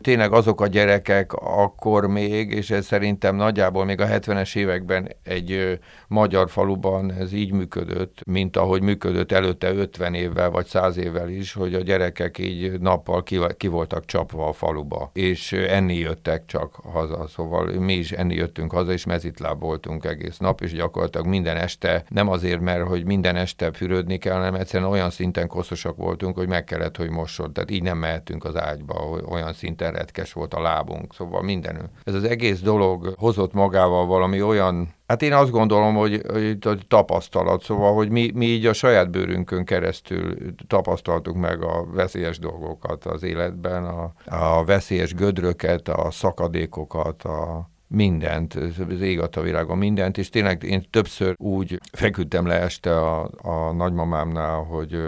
tényleg 0.00 0.32
azok 0.32 0.60
a 0.60 0.66
gyerekek 0.66 1.32
akkor 1.32 2.06
még, 2.06 2.52
és 2.52 2.70
ez 2.70 2.86
szerintem 2.86 3.36
nagyjából 3.36 3.84
még 3.84 4.00
a 4.00 4.06
70-es 4.06 4.56
években 4.56 5.08
egy 5.22 5.78
magyar 6.08 6.50
faluban 6.50 7.12
ez 7.12 7.32
így 7.32 7.52
működött, 7.52 8.20
mint 8.26 8.56
ahogy 8.56 8.82
működött 8.82 9.32
előtte 9.32 9.72
50 9.72 10.14
évvel 10.14 10.50
vagy 10.50 10.66
100 10.66 10.96
évvel 10.96 11.28
is, 11.28 11.52
hogy 11.52 11.74
a 11.74 11.80
gyerekek 11.80 12.38
így 12.38 12.80
nappal 12.80 13.22
ki, 13.22 13.40
ki 13.56 13.66
voltak 13.66 14.04
csapva 14.04 14.48
a 14.48 14.52
faluba, 14.52 15.10
és 15.12 15.52
enni 15.52 15.94
jöttek 15.94 16.44
csak 16.46 16.65
haza. 16.74 17.26
Szóval 17.26 17.64
mi 17.64 17.92
is 17.92 18.12
enni 18.12 18.34
jöttünk 18.34 18.72
haza, 18.72 18.92
és 18.92 19.04
mezitláb 19.04 19.60
voltunk 19.60 20.04
egész 20.04 20.38
nap, 20.38 20.60
és 20.60 20.72
gyakorlatilag 20.72 21.26
minden 21.26 21.56
este, 21.56 22.04
nem 22.08 22.28
azért, 22.28 22.60
mert 22.60 22.86
hogy 22.86 23.04
minden 23.04 23.36
este 23.36 23.72
fürödni 23.72 24.18
kell, 24.18 24.34
hanem 24.34 24.54
egyszerűen 24.54 24.90
olyan 24.90 25.10
szinten 25.10 25.48
koszosak 25.48 25.96
voltunk, 25.96 26.36
hogy 26.36 26.48
meg 26.48 26.64
kellett, 26.64 26.96
hogy 26.96 27.10
mossod. 27.10 27.52
Tehát 27.52 27.70
így 27.70 27.82
nem 27.82 27.98
mehetünk 27.98 28.44
az 28.44 28.56
ágyba, 28.56 28.94
olyan 29.28 29.52
szinten 29.52 29.92
retkes 29.92 30.32
volt 30.32 30.54
a 30.54 30.60
lábunk. 30.60 31.14
Szóval 31.14 31.42
minden. 31.42 31.90
Ez 32.04 32.14
az 32.14 32.24
egész 32.24 32.60
dolog 32.60 33.14
hozott 33.18 33.52
magával 33.52 34.06
valami 34.06 34.42
olyan 34.42 34.94
Hát 35.06 35.22
én 35.22 35.32
azt 35.32 35.50
gondolom, 35.50 35.94
hogy, 35.94 36.22
hogy 36.62 36.86
tapasztalat, 36.88 37.62
szóval, 37.62 37.94
hogy 37.94 38.10
mi, 38.10 38.30
mi 38.34 38.46
így 38.46 38.66
a 38.66 38.72
saját 38.72 39.10
bőrünkön 39.10 39.64
keresztül 39.64 40.36
tapasztaltuk 40.66 41.36
meg 41.36 41.62
a 41.62 41.86
veszélyes 41.92 42.38
dolgokat 42.38 43.04
az 43.04 43.22
életben, 43.22 43.84
a, 43.84 44.12
a 44.24 44.64
veszélyes 44.64 45.14
gödröket, 45.14 45.88
a 45.88 46.10
szakadékokat, 46.10 47.22
a, 47.22 47.70
mindent, 47.86 48.54
az 48.54 49.00
ég 49.00 49.20
a 49.20 49.40
világon 49.40 49.78
mindent, 49.78 50.18
és 50.18 50.28
tényleg 50.28 50.62
én 50.62 50.84
többször 50.90 51.34
úgy 51.36 51.80
feküdtem 51.92 52.46
le 52.46 52.60
este 52.60 53.00
a, 53.00 53.30
a 53.42 53.72
nagymamámnál, 53.72 54.62
hogy 54.62 54.98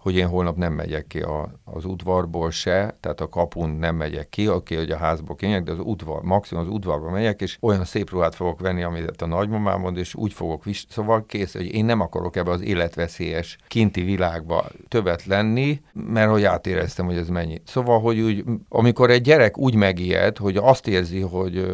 hogy 0.00 0.16
én 0.16 0.26
holnap 0.26 0.56
nem 0.56 0.72
megyek 0.72 1.06
ki 1.06 1.20
a, 1.20 1.52
az 1.64 1.84
udvarból 1.84 2.50
se, 2.50 2.96
tehát 3.00 3.20
a 3.20 3.28
kapun 3.28 3.70
nem 3.70 3.96
megyek 3.96 4.28
ki, 4.28 4.46
aki 4.46 4.74
hogy 4.74 4.90
a 4.90 4.96
házból 4.96 5.36
kények, 5.36 5.62
de 5.62 5.72
az 5.72 5.78
udvar, 5.82 6.22
maximum 6.22 6.64
az 6.64 6.70
udvarba 6.70 7.10
megyek, 7.10 7.40
és 7.40 7.58
olyan 7.60 7.84
szép 7.84 8.10
ruhát 8.10 8.34
fogok 8.34 8.60
venni, 8.60 8.82
amit 8.82 9.22
a 9.22 9.26
nagymamám 9.26 9.80
mond, 9.80 9.96
és 9.96 10.14
úgy 10.14 10.32
fogok 10.32 10.64
vis, 10.64 10.86
szóval 10.88 11.24
kész, 11.26 11.52
hogy 11.52 11.74
én 11.74 11.84
nem 11.84 12.00
akarok 12.00 12.36
ebbe 12.36 12.50
az 12.50 12.60
életveszélyes 12.60 13.58
kinti 13.66 14.02
világba 14.02 14.66
többet 14.88 15.24
lenni, 15.24 15.80
mert 15.92 16.30
hogy 16.30 16.44
átéreztem, 16.44 17.06
hogy 17.06 17.16
ez 17.16 17.28
mennyi. 17.28 17.60
Szóval, 17.64 18.00
hogy 18.00 18.20
úgy, 18.20 18.44
amikor 18.68 19.10
egy 19.10 19.22
gyerek 19.22 19.58
úgy 19.58 19.74
megijed, 19.74 20.36
hogy 20.36 20.56
azt 20.56 20.88
érzi, 20.88 21.20
hogy, 21.20 21.66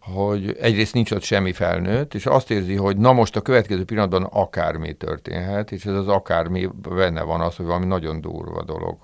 hogy 0.00 0.56
egyrészt 0.60 0.94
nincs 0.94 1.10
ott 1.10 1.22
semmi 1.22 1.52
felnőtt, 1.52 2.14
és 2.14 2.26
azt 2.26 2.50
érzi, 2.50 2.74
hogy 2.74 2.96
na 2.96 3.12
most 3.12 3.36
a 3.36 3.40
következő 3.40 3.84
pillanatban 3.84 4.22
akármi 4.22 4.92
történhet, 4.92 5.72
és 5.72 5.84
ez 5.86 5.94
az 5.94 6.08
akármi 6.08 6.68
benne 6.88 7.22
van 7.22 7.40
az, 7.40 7.56
hogy 7.56 7.66
valami 7.74 7.86
nagyon 7.86 8.20
durva 8.20 8.62
dolog. 8.62 8.96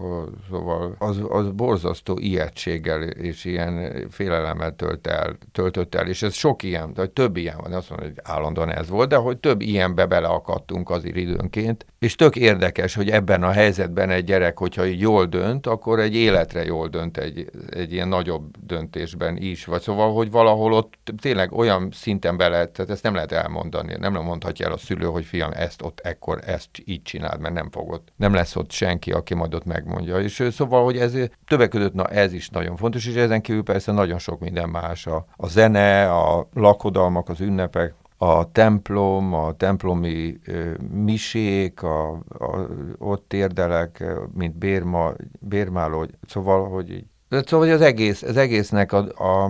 Szóval 0.50 0.94
az, 0.98 1.22
az 1.28 1.50
borzasztó 1.50 2.18
ijegységgel 2.18 3.02
és 3.02 3.44
ilyen 3.44 4.06
félelemmel 4.10 4.76
tölt 4.76 5.06
el, 5.06 5.36
töltött 5.52 5.94
el, 5.94 6.06
és 6.06 6.22
ez 6.22 6.34
sok 6.34 6.62
ilyen, 6.62 6.92
vagy 6.94 7.10
több 7.10 7.36
ilyen 7.36 7.56
van, 7.62 7.72
azt 7.72 7.90
mondom, 7.90 8.08
hogy 8.08 8.20
állandóan 8.22 8.70
ez 8.70 8.88
volt, 8.88 9.08
de 9.08 9.16
hogy 9.16 9.38
több 9.38 9.60
ilyenbe 9.60 10.06
beleakadtunk 10.06 10.90
azért 10.90 11.16
időnként, 11.16 11.86
és 11.98 12.14
tök 12.14 12.36
érdekes, 12.36 12.94
hogy 12.94 13.10
ebben 13.10 13.42
a 13.42 13.50
helyzetben 13.50 14.10
egy 14.10 14.24
gyerek, 14.24 14.58
hogyha 14.58 14.86
így 14.86 15.00
jól 15.00 15.26
dönt, 15.26 15.66
akkor 15.66 16.00
egy 16.00 16.14
életre 16.14 16.64
jól 16.64 16.88
dönt 16.88 17.16
egy, 17.16 17.50
egy 17.70 17.92
ilyen 17.92 18.08
nagyobb 18.08 18.56
döntésben 18.66 19.36
is, 19.36 19.64
vagy 19.64 19.80
szóval, 19.80 20.12
hogy 20.12 20.30
valahol 20.30 20.72
ott 20.72 20.94
tényleg 21.20 21.52
olyan 21.52 21.88
szinten 21.92 22.36
bele, 22.36 22.66
tehát 22.66 22.90
ezt 22.90 23.02
nem 23.02 23.14
lehet 23.14 23.32
elmondani, 23.32 23.96
nem 23.98 24.12
mondhatja 24.12 24.66
el 24.66 24.72
a 24.72 24.76
szülő, 24.76 25.06
hogy 25.06 25.24
fiam, 25.24 25.50
ezt 25.54 25.82
ott 25.82 26.00
ekkor 26.00 26.40
ezt 26.46 26.70
így 26.84 27.02
csináld, 27.02 27.40
mert 27.40 27.54
nem 27.54 27.70
fogod. 27.70 28.02
Nem 28.16 28.34
lesz 28.34 28.56
ott 28.60 28.70
senki, 28.70 29.12
aki 29.12 29.34
majd 29.34 29.54
ott 29.54 29.64
megmondja. 29.64 30.20
És 30.20 30.48
szóval, 30.50 30.84
hogy 30.84 30.96
ez 30.96 31.16
többek 31.46 31.68
között, 31.68 31.94
na 31.94 32.04
ez 32.04 32.32
is 32.32 32.48
nagyon 32.48 32.76
fontos, 32.76 33.06
és 33.06 33.14
ezen 33.14 33.40
kívül 33.40 33.62
persze 33.62 33.92
nagyon 33.92 34.18
sok 34.18 34.40
minden 34.40 34.68
más. 34.68 35.06
A, 35.06 35.26
a 35.36 35.46
zene, 35.46 36.12
a 36.12 36.48
lakodalmak, 36.54 37.28
az 37.28 37.40
ünnepek, 37.40 37.94
a 38.16 38.52
templom, 38.52 39.34
a 39.34 39.52
templomi 39.52 40.38
ö, 40.46 40.72
misék, 40.92 41.82
a, 41.82 42.10
a, 42.38 42.66
ott 42.98 43.32
érdelek, 43.32 44.04
mint 44.34 44.56
bérma, 44.58 45.12
bérmáló, 45.38 46.06
szóval, 46.26 46.68
hogy 46.68 46.90
így 46.90 47.04
Szóval 47.30 47.70
az, 47.70 47.80
egész, 47.80 48.22
az 48.22 48.36
egésznek 48.36 48.92
a, 48.92 49.06
a, 49.14 49.44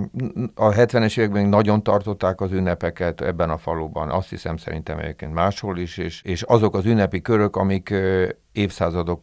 a 0.55 0.69
70-es 0.69 1.19
években 1.19 1.47
nagyon 1.47 1.83
tartották 1.83 2.41
az 2.41 2.53
ünnepeket 2.53 3.21
ebben 3.21 3.51
a 3.51 3.59
faluban, 3.59 4.11
azt 4.11 4.29
hiszem 4.29 4.57
szerintem 4.57 4.99
egyébként 4.99 5.35
máshol 5.35 5.79
is, 5.79 5.99
és, 5.99 6.23
és 6.23 6.43
azok 6.43 6.75
az 6.75 6.85
ünnepi 6.85 7.21
körök, 7.21 7.57
amik 7.57 7.91
ö, 7.91 8.29
évszázadok 8.53 9.23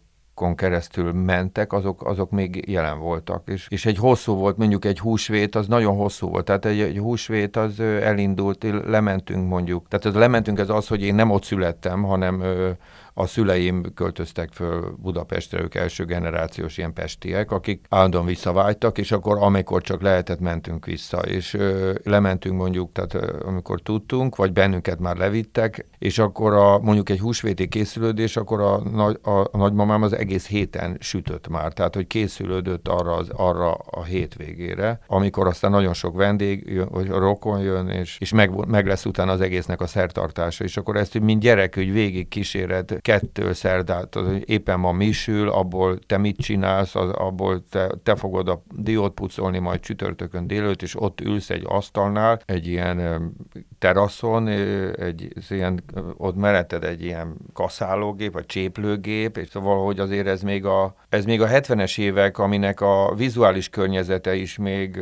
keresztül 0.56 1.12
mentek, 1.14 1.74
azok, 1.74 2.06
azok 2.06 2.32
még 2.32 2.70
jelen 2.70 3.00
voltak. 3.00 3.50
És, 3.50 3.68
és 3.70 3.86
egy 3.86 3.98
hosszú 3.98 4.36
volt, 4.36 4.58
mondjuk 4.58 4.86
egy 4.86 5.00
húsvét, 5.00 5.56
az 5.56 5.68
nagyon 5.68 5.96
hosszú 5.96 6.30
volt. 6.30 6.46
Tehát 6.46 6.66
egy, 6.66 6.80
egy 6.80 6.98
húsvét 6.98 7.56
az 7.56 7.80
elindult, 7.80 8.66
lementünk 8.86 9.48
mondjuk. 9.48 9.88
Tehát 9.88 10.06
az 10.06 10.14
lementünk, 10.14 10.60
ez 10.60 10.70
az, 10.70 10.88
hogy 10.88 11.02
én 11.02 11.16
nem 11.16 11.32
ott 11.32 11.44
születtem, 11.44 12.04
hanem 12.04 12.44
a 13.20 13.26
szüleim 13.26 13.94
költöztek 13.94 14.50
föl 14.52 14.96
Budapestre, 15.02 15.62
ők 15.62 15.76
első 15.76 16.06
generációs 16.06 16.78
ilyen 16.78 16.94
pestiek, 16.94 17.52
akik 17.52 17.86
állandóan 17.90 18.26
visszavágytak, 18.26 18.98
és 18.98 19.12
akkor 19.12 19.38
amikor 19.40 19.82
csak 19.82 20.02
lehetett, 20.02 20.40
mentünk 20.40 20.86
vissza, 20.86 21.18
és 21.18 21.54
ö, 21.54 21.94
lementünk 22.04 22.58
mondjuk, 22.58 22.92
tehát 22.92 23.14
ö, 23.14 23.46
amikor 23.46 23.82
tudtunk, 23.82 24.36
vagy 24.36 24.54
bennünket 24.54 25.00
már 25.00 25.16
levittek, 25.16 25.86
és 25.98 26.20
akkor 26.20 26.54
a, 26.54 26.80
mondjuk 26.80 27.10
egy 27.10 27.20
húsvéti 27.20 27.68
készülődés, 27.68 28.38
akkor 28.38 28.62
a, 28.62 28.82
nagy, 28.90 29.20
a, 29.24 29.30
a 29.30 29.58
nagymamám 29.58 30.02
az 30.02 30.14
egész 30.14 30.48
héten 30.48 30.98
sütött 31.00 31.48
már, 31.48 31.74
tehát 31.74 31.96
hogy 31.96 32.08
készülődött 32.08 32.88
arra, 32.88 33.14
az, 33.14 33.30
arra 33.30 33.74
a 33.74 34.04
hétvégére, 34.04 35.00
amikor 35.08 35.48
aztán 35.48 35.72
nagyon 35.72 35.94
sok 35.94 36.16
vendég, 36.16 36.64
jön, 36.68 36.88
vagy 36.92 37.08
rokon 37.08 37.60
jön, 37.60 37.90
és, 37.90 38.18
és 38.20 38.32
meg, 38.32 38.68
meg 38.68 38.88
lesz 38.88 39.06
utána 39.06 39.32
az 39.32 39.42
egésznek 39.42 39.82
a 39.82 39.88
szertartása, 39.88 40.64
és 40.64 40.78
akkor 40.78 40.96
ezt, 40.96 41.20
mint 41.20 41.42
gyerek, 41.42 41.76
hogy 41.76 41.92
végig 41.92 42.28
kíséred 42.28 43.02
kettő 43.08 43.54
szerdát, 43.54 44.16
az, 44.16 44.28
hogy 44.28 44.50
éppen 44.50 44.80
ma 44.80 44.92
misül, 44.92 45.50
abból 45.50 46.00
te 46.08 46.18
mit 46.18 46.38
csinálsz, 46.38 46.96
az, 46.96 47.10
abból 47.10 47.64
te, 47.70 47.92
te 48.04 48.16
fogod 48.16 48.50
a 48.50 48.64
diót 48.76 49.14
pucolni 49.14 49.60
majd 49.60 49.80
csütörtökön 49.80 50.48
délőtt, 50.48 50.82
és 50.82 51.02
ott 51.02 51.22
ülsz 51.22 51.50
egy 51.50 51.64
asztalnál, 51.68 52.40
egy 52.46 52.68
ilyen 52.68 53.32
teraszon, 53.80 54.48
egy 54.48 55.28
ilyen, 55.50 55.84
ott 56.18 56.36
mereted 56.36 56.84
egy 56.84 57.04
ilyen 57.04 57.36
kaszálógép, 57.54 58.34
vagy 58.34 58.46
cséplőgép, 58.46 59.38
és 59.38 59.54
valahogy 59.54 60.00
azért 60.00 60.28
ez 60.28 60.42
még 60.42 60.66
a, 60.66 60.96
ez 61.10 61.26
még 61.26 61.42
a 61.42 61.48
70-es 61.48 62.00
évek, 62.00 62.38
aminek 62.38 62.82
a 62.82 63.14
vizuális 63.16 63.70
környezete 63.70 64.36
is 64.36 64.58
még 64.58 65.00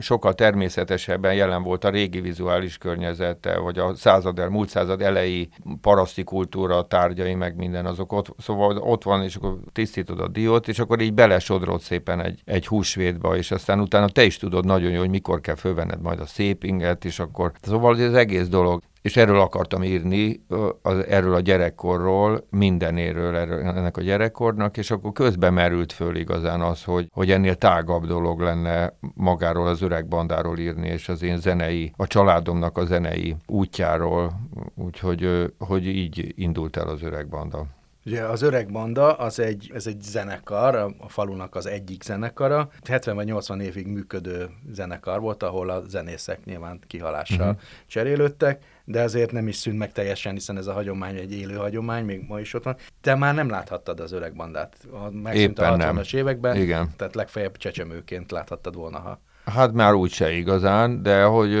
sokkal 0.00 0.34
természetesebben 0.34 1.34
jelen 1.34 1.62
volt 1.62 1.84
a 1.84 1.90
régi 1.90 2.20
vizuális 2.20 2.78
környezete, 2.78 3.58
vagy 3.58 3.78
a 3.78 3.94
század 3.94 4.38
el, 4.38 4.48
múlt 4.48 4.68
század 4.68 5.02
elejé 5.02 5.48
paraszti 5.80 6.24
kultúra 6.24 6.86
tárgyai, 6.86 7.34
meg 7.46 7.56
minden 7.56 7.86
azok 7.86 8.12
ott, 8.12 8.34
szóval 8.38 8.76
ott 8.76 9.02
van, 9.02 9.22
és 9.22 9.36
akkor 9.36 9.58
tisztítod 9.72 10.20
a 10.20 10.28
diót, 10.28 10.68
és 10.68 10.78
akkor 10.78 11.00
így 11.00 11.14
belesodrod 11.14 11.80
szépen 11.80 12.20
egy, 12.20 12.40
egy 12.44 12.66
húsvétba, 12.66 13.36
és 13.36 13.50
aztán 13.50 13.80
utána 13.80 14.08
te 14.08 14.24
is 14.24 14.36
tudod 14.36 14.64
nagyon 14.64 14.90
jó, 14.90 14.98
hogy 14.98 15.10
mikor 15.10 15.40
kell 15.40 15.54
fölvenned 15.54 16.00
majd 16.00 16.20
a 16.20 16.26
szépinget, 16.26 17.04
és 17.04 17.18
akkor, 17.18 17.52
szóval 17.62 18.00
ez 18.00 18.12
egész 18.12 18.48
dolog 18.48 18.82
és 19.06 19.16
erről 19.16 19.40
akartam 19.40 19.82
írni, 19.82 20.44
az, 20.82 21.06
erről 21.06 21.34
a 21.34 21.40
gyerekkorról, 21.40 22.46
mindenéről 22.50 23.36
erről, 23.36 23.60
ennek 23.60 23.96
a 23.96 24.00
gyerekkornak, 24.00 24.76
és 24.76 24.90
akkor 24.90 25.12
közben 25.12 25.52
merült 25.52 25.92
föl 25.92 26.16
igazán 26.16 26.60
az, 26.60 26.84
hogy, 26.84 27.08
hogy 27.12 27.30
ennél 27.30 27.54
tágabb 27.54 28.06
dolog 28.06 28.40
lenne 28.40 28.92
magáról 29.14 29.66
az 29.66 29.82
öreg 29.82 30.08
bandáról 30.08 30.58
írni, 30.58 30.88
és 30.88 31.08
az 31.08 31.22
én 31.22 31.38
zenei, 31.38 31.92
a 31.96 32.06
családomnak 32.06 32.78
a 32.78 32.84
zenei 32.84 33.36
útjáról, 33.46 34.40
úgyhogy 34.74 35.52
hogy 35.58 35.86
így 35.86 36.32
indult 36.36 36.76
el 36.76 36.88
az 36.88 37.02
öreg 37.02 37.28
banda. 37.28 37.75
Ugye 38.06 38.22
az 38.22 38.42
öreg 38.42 38.70
banda 38.70 39.12
az 39.12 39.38
egy, 39.38 39.70
ez 39.74 39.86
egy 39.86 40.02
zenekar, 40.02 40.74
a, 40.74 40.94
falunak 41.08 41.54
az 41.54 41.66
egyik 41.66 42.02
zenekara. 42.02 42.68
70 42.88 43.14
vagy 43.14 43.26
80 43.26 43.60
évig 43.60 43.86
működő 43.86 44.48
zenekar 44.72 45.20
volt, 45.20 45.42
ahol 45.42 45.70
a 45.70 45.82
zenészek 45.88 46.44
nyilván 46.44 46.80
kihalással 46.86 47.48
uh-huh. 47.48 47.62
cserélődtek, 47.86 48.62
de 48.84 49.02
azért 49.02 49.32
nem 49.32 49.48
is 49.48 49.56
szűnt 49.56 49.78
meg 49.78 49.92
teljesen, 49.92 50.32
hiszen 50.32 50.56
ez 50.56 50.66
a 50.66 50.72
hagyomány 50.72 51.16
egy 51.16 51.32
élő 51.32 51.54
hagyomány, 51.54 52.04
még 52.04 52.24
ma 52.28 52.40
is 52.40 52.54
ott 52.54 52.64
van. 52.64 52.76
Te 53.00 53.14
már 53.14 53.34
nem 53.34 53.48
láthattad 53.48 54.00
az 54.00 54.12
öreg 54.12 54.34
bandát. 54.34 54.76
Megszűnt 55.10 55.58
a 55.58 55.76
60-as 55.76 56.14
években, 56.14 56.56
Igen. 56.56 56.90
tehát 56.96 57.14
legfeljebb 57.14 57.56
csecsemőként 57.56 58.30
láthattad 58.30 58.74
volna, 58.74 58.98
ha 58.98 59.20
Hát 59.52 59.72
már 59.72 59.94
úgyse 59.94 60.32
igazán, 60.32 61.02
de 61.02 61.22
hogy, 61.22 61.58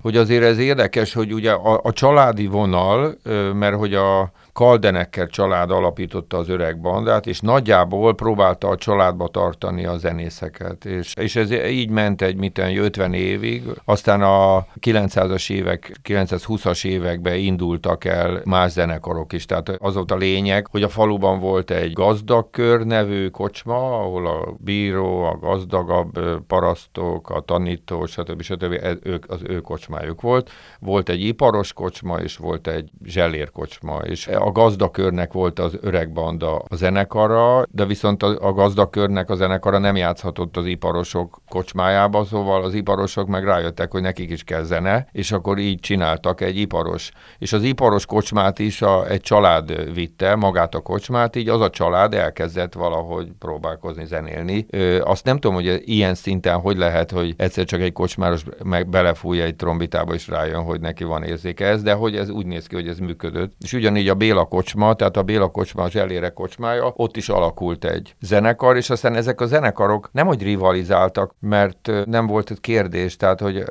hogy 0.00 0.16
azért 0.16 0.42
ez 0.42 0.58
érdekes, 0.58 1.12
hogy 1.12 1.32
ugye 1.32 1.52
a, 1.52 1.80
a 1.82 1.92
családi 1.92 2.46
vonal, 2.46 3.14
mert 3.52 3.76
hogy 3.76 3.94
a 3.94 4.32
Kaldenekker 4.54 5.28
család 5.28 5.70
alapította 5.70 6.36
az 6.36 6.48
öreg 6.48 6.80
bandát, 6.80 7.26
és 7.26 7.40
nagyjából 7.40 8.14
próbálta 8.14 8.68
a 8.68 8.76
családba 8.76 9.28
tartani 9.28 9.84
a 9.86 9.96
zenészeket. 9.96 10.84
És, 10.84 11.14
és 11.20 11.36
ez 11.36 11.50
így 11.50 11.90
ment 11.90 12.22
egy 12.22 12.36
miten 12.36 12.76
50 12.76 13.12
évig, 13.12 13.62
aztán 13.84 14.22
a 14.22 14.66
900-as 14.80 15.50
évek, 15.50 15.92
920-as 16.08 16.84
években 16.84 17.34
indultak 17.34 18.04
el 18.04 18.40
más 18.44 18.70
zenekarok 18.70 19.32
is. 19.32 19.44
Tehát 19.44 19.68
az 19.68 19.94
volt 19.94 20.10
a 20.10 20.16
lényeg, 20.16 20.66
hogy 20.66 20.82
a 20.82 20.88
faluban 20.88 21.38
volt 21.38 21.70
egy 21.70 21.92
gazdagkör 21.92 22.86
nevű 22.86 23.28
kocsma, 23.28 24.00
ahol 24.00 24.26
a 24.26 24.54
bíró, 24.58 25.22
a 25.22 25.38
gazdagabb 25.38 26.18
parasztok, 26.46 27.30
a 27.30 27.40
tanító, 27.40 28.06
stb. 28.06 28.42
stb. 28.42 28.78
Ez, 28.82 28.96
ők, 29.02 29.30
az 29.30 29.40
ő 29.46 29.60
kocsmájuk 29.60 30.20
volt. 30.20 30.50
Volt 30.80 31.08
egy 31.08 31.20
iparos 31.24 31.72
kocsma, 31.72 32.16
és 32.18 32.36
volt 32.36 32.66
egy 32.66 32.90
zselér 33.04 33.50
kocsma, 33.50 33.96
és 33.96 34.26
a 34.44 34.52
gazdakörnek 34.52 35.32
volt 35.32 35.58
az 35.58 35.78
öreg 35.80 36.12
banda 36.12 36.56
a 36.56 36.74
zenekara, 36.74 37.64
de 37.70 37.84
viszont 37.84 38.22
a, 38.22 38.46
a 38.48 38.52
gazdakörnek 38.52 39.30
a 39.30 39.34
zenekara 39.34 39.78
nem 39.78 39.96
játszhatott 39.96 40.56
az 40.56 40.66
iparosok 40.66 41.40
kocsmájába, 41.48 42.24
szóval 42.24 42.64
az 42.64 42.74
iparosok 42.74 43.28
meg 43.28 43.44
rájöttek, 43.44 43.90
hogy 43.90 44.02
nekik 44.02 44.30
is 44.30 44.44
kell 44.44 44.62
zene, 44.62 45.06
és 45.12 45.32
akkor 45.32 45.58
így 45.58 45.80
csináltak 45.80 46.40
egy 46.40 46.56
iparos. 46.56 47.10
És 47.38 47.52
az 47.52 47.62
iparos 47.62 48.06
kocsmát 48.06 48.58
is 48.58 48.82
a, 48.82 49.08
egy 49.08 49.20
család 49.20 49.94
vitte, 49.94 50.34
magát 50.34 50.74
a 50.74 50.80
kocsmát, 50.80 51.36
így 51.36 51.48
az 51.48 51.60
a 51.60 51.70
család 51.70 52.14
elkezdett 52.14 52.74
valahogy 52.74 53.28
próbálkozni, 53.38 54.06
zenélni. 54.06 54.66
Ö, 54.70 55.00
azt 55.00 55.24
nem 55.24 55.38
tudom, 55.38 55.54
hogy 55.56 55.82
ilyen 55.84 56.14
szinten 56.14 56.60
hogy 56.60 56.76
lehet, 56.76 57.10
hogy 57.10 57.34
egyszer 57.36 57.64
csak 57.64 57.80
egy 57.80 57.92
kocsmáros 57.92 58.44
meg 58.64 58.88
belefúj 58.88 59.40
egy 59.40 59.56
trombitába, 59.56 60.14
és 60.14 60.28
rájön, 60.28 60.62
hogy 60.62 60.80
neki 60.80 61.04
van 61.04 61.22
érzéke 61.22 61.66
ez, 61.66 61.82
de 61.82 61.92
hogy 61.92 62.16
ez 62.16 62.28
úgy 62.28 62.46
néz 62.46 62.66
ki, 62.66 62.74
hogy 62.74 62.88
ez 62.88 62.98
működött. 62.98 63.52
És 63.60 63.72
ugyanígy 63.72 64.08
a 64.08 64.14
Béla 64.14 64.33
kocsma, 64.42 64.94
tehát 64.94 65.16
a 65.16 65.22
Béla 65.22 65.48
kocsma, 65.48 65.82
a 65.82 65.90
Zselére 65.90 66.28
kocsmája, 66.28 66.92
ott 66.96 67.16
is 67.16 67.28
alakult 67.28 67.84
egy 67.84 68.14
zenekar, 68.20 68.76
és 68.76 68.90
aztán 68.90 69.14
ezek 69.14 69.40
a 69.40 69.46
zenekarok 69.46 70.08
nem 70.12 70.26
hogy 70.26 70.42
rivalizáltak, 70.42 71.34
mert 71.40 71.90
nem 72.04 72.26
volt 72.26 72.50
egy 72.50 72.60
kérdés, 72.60 73.16
tehát 73.16 73.40
hogy 73.40 73.64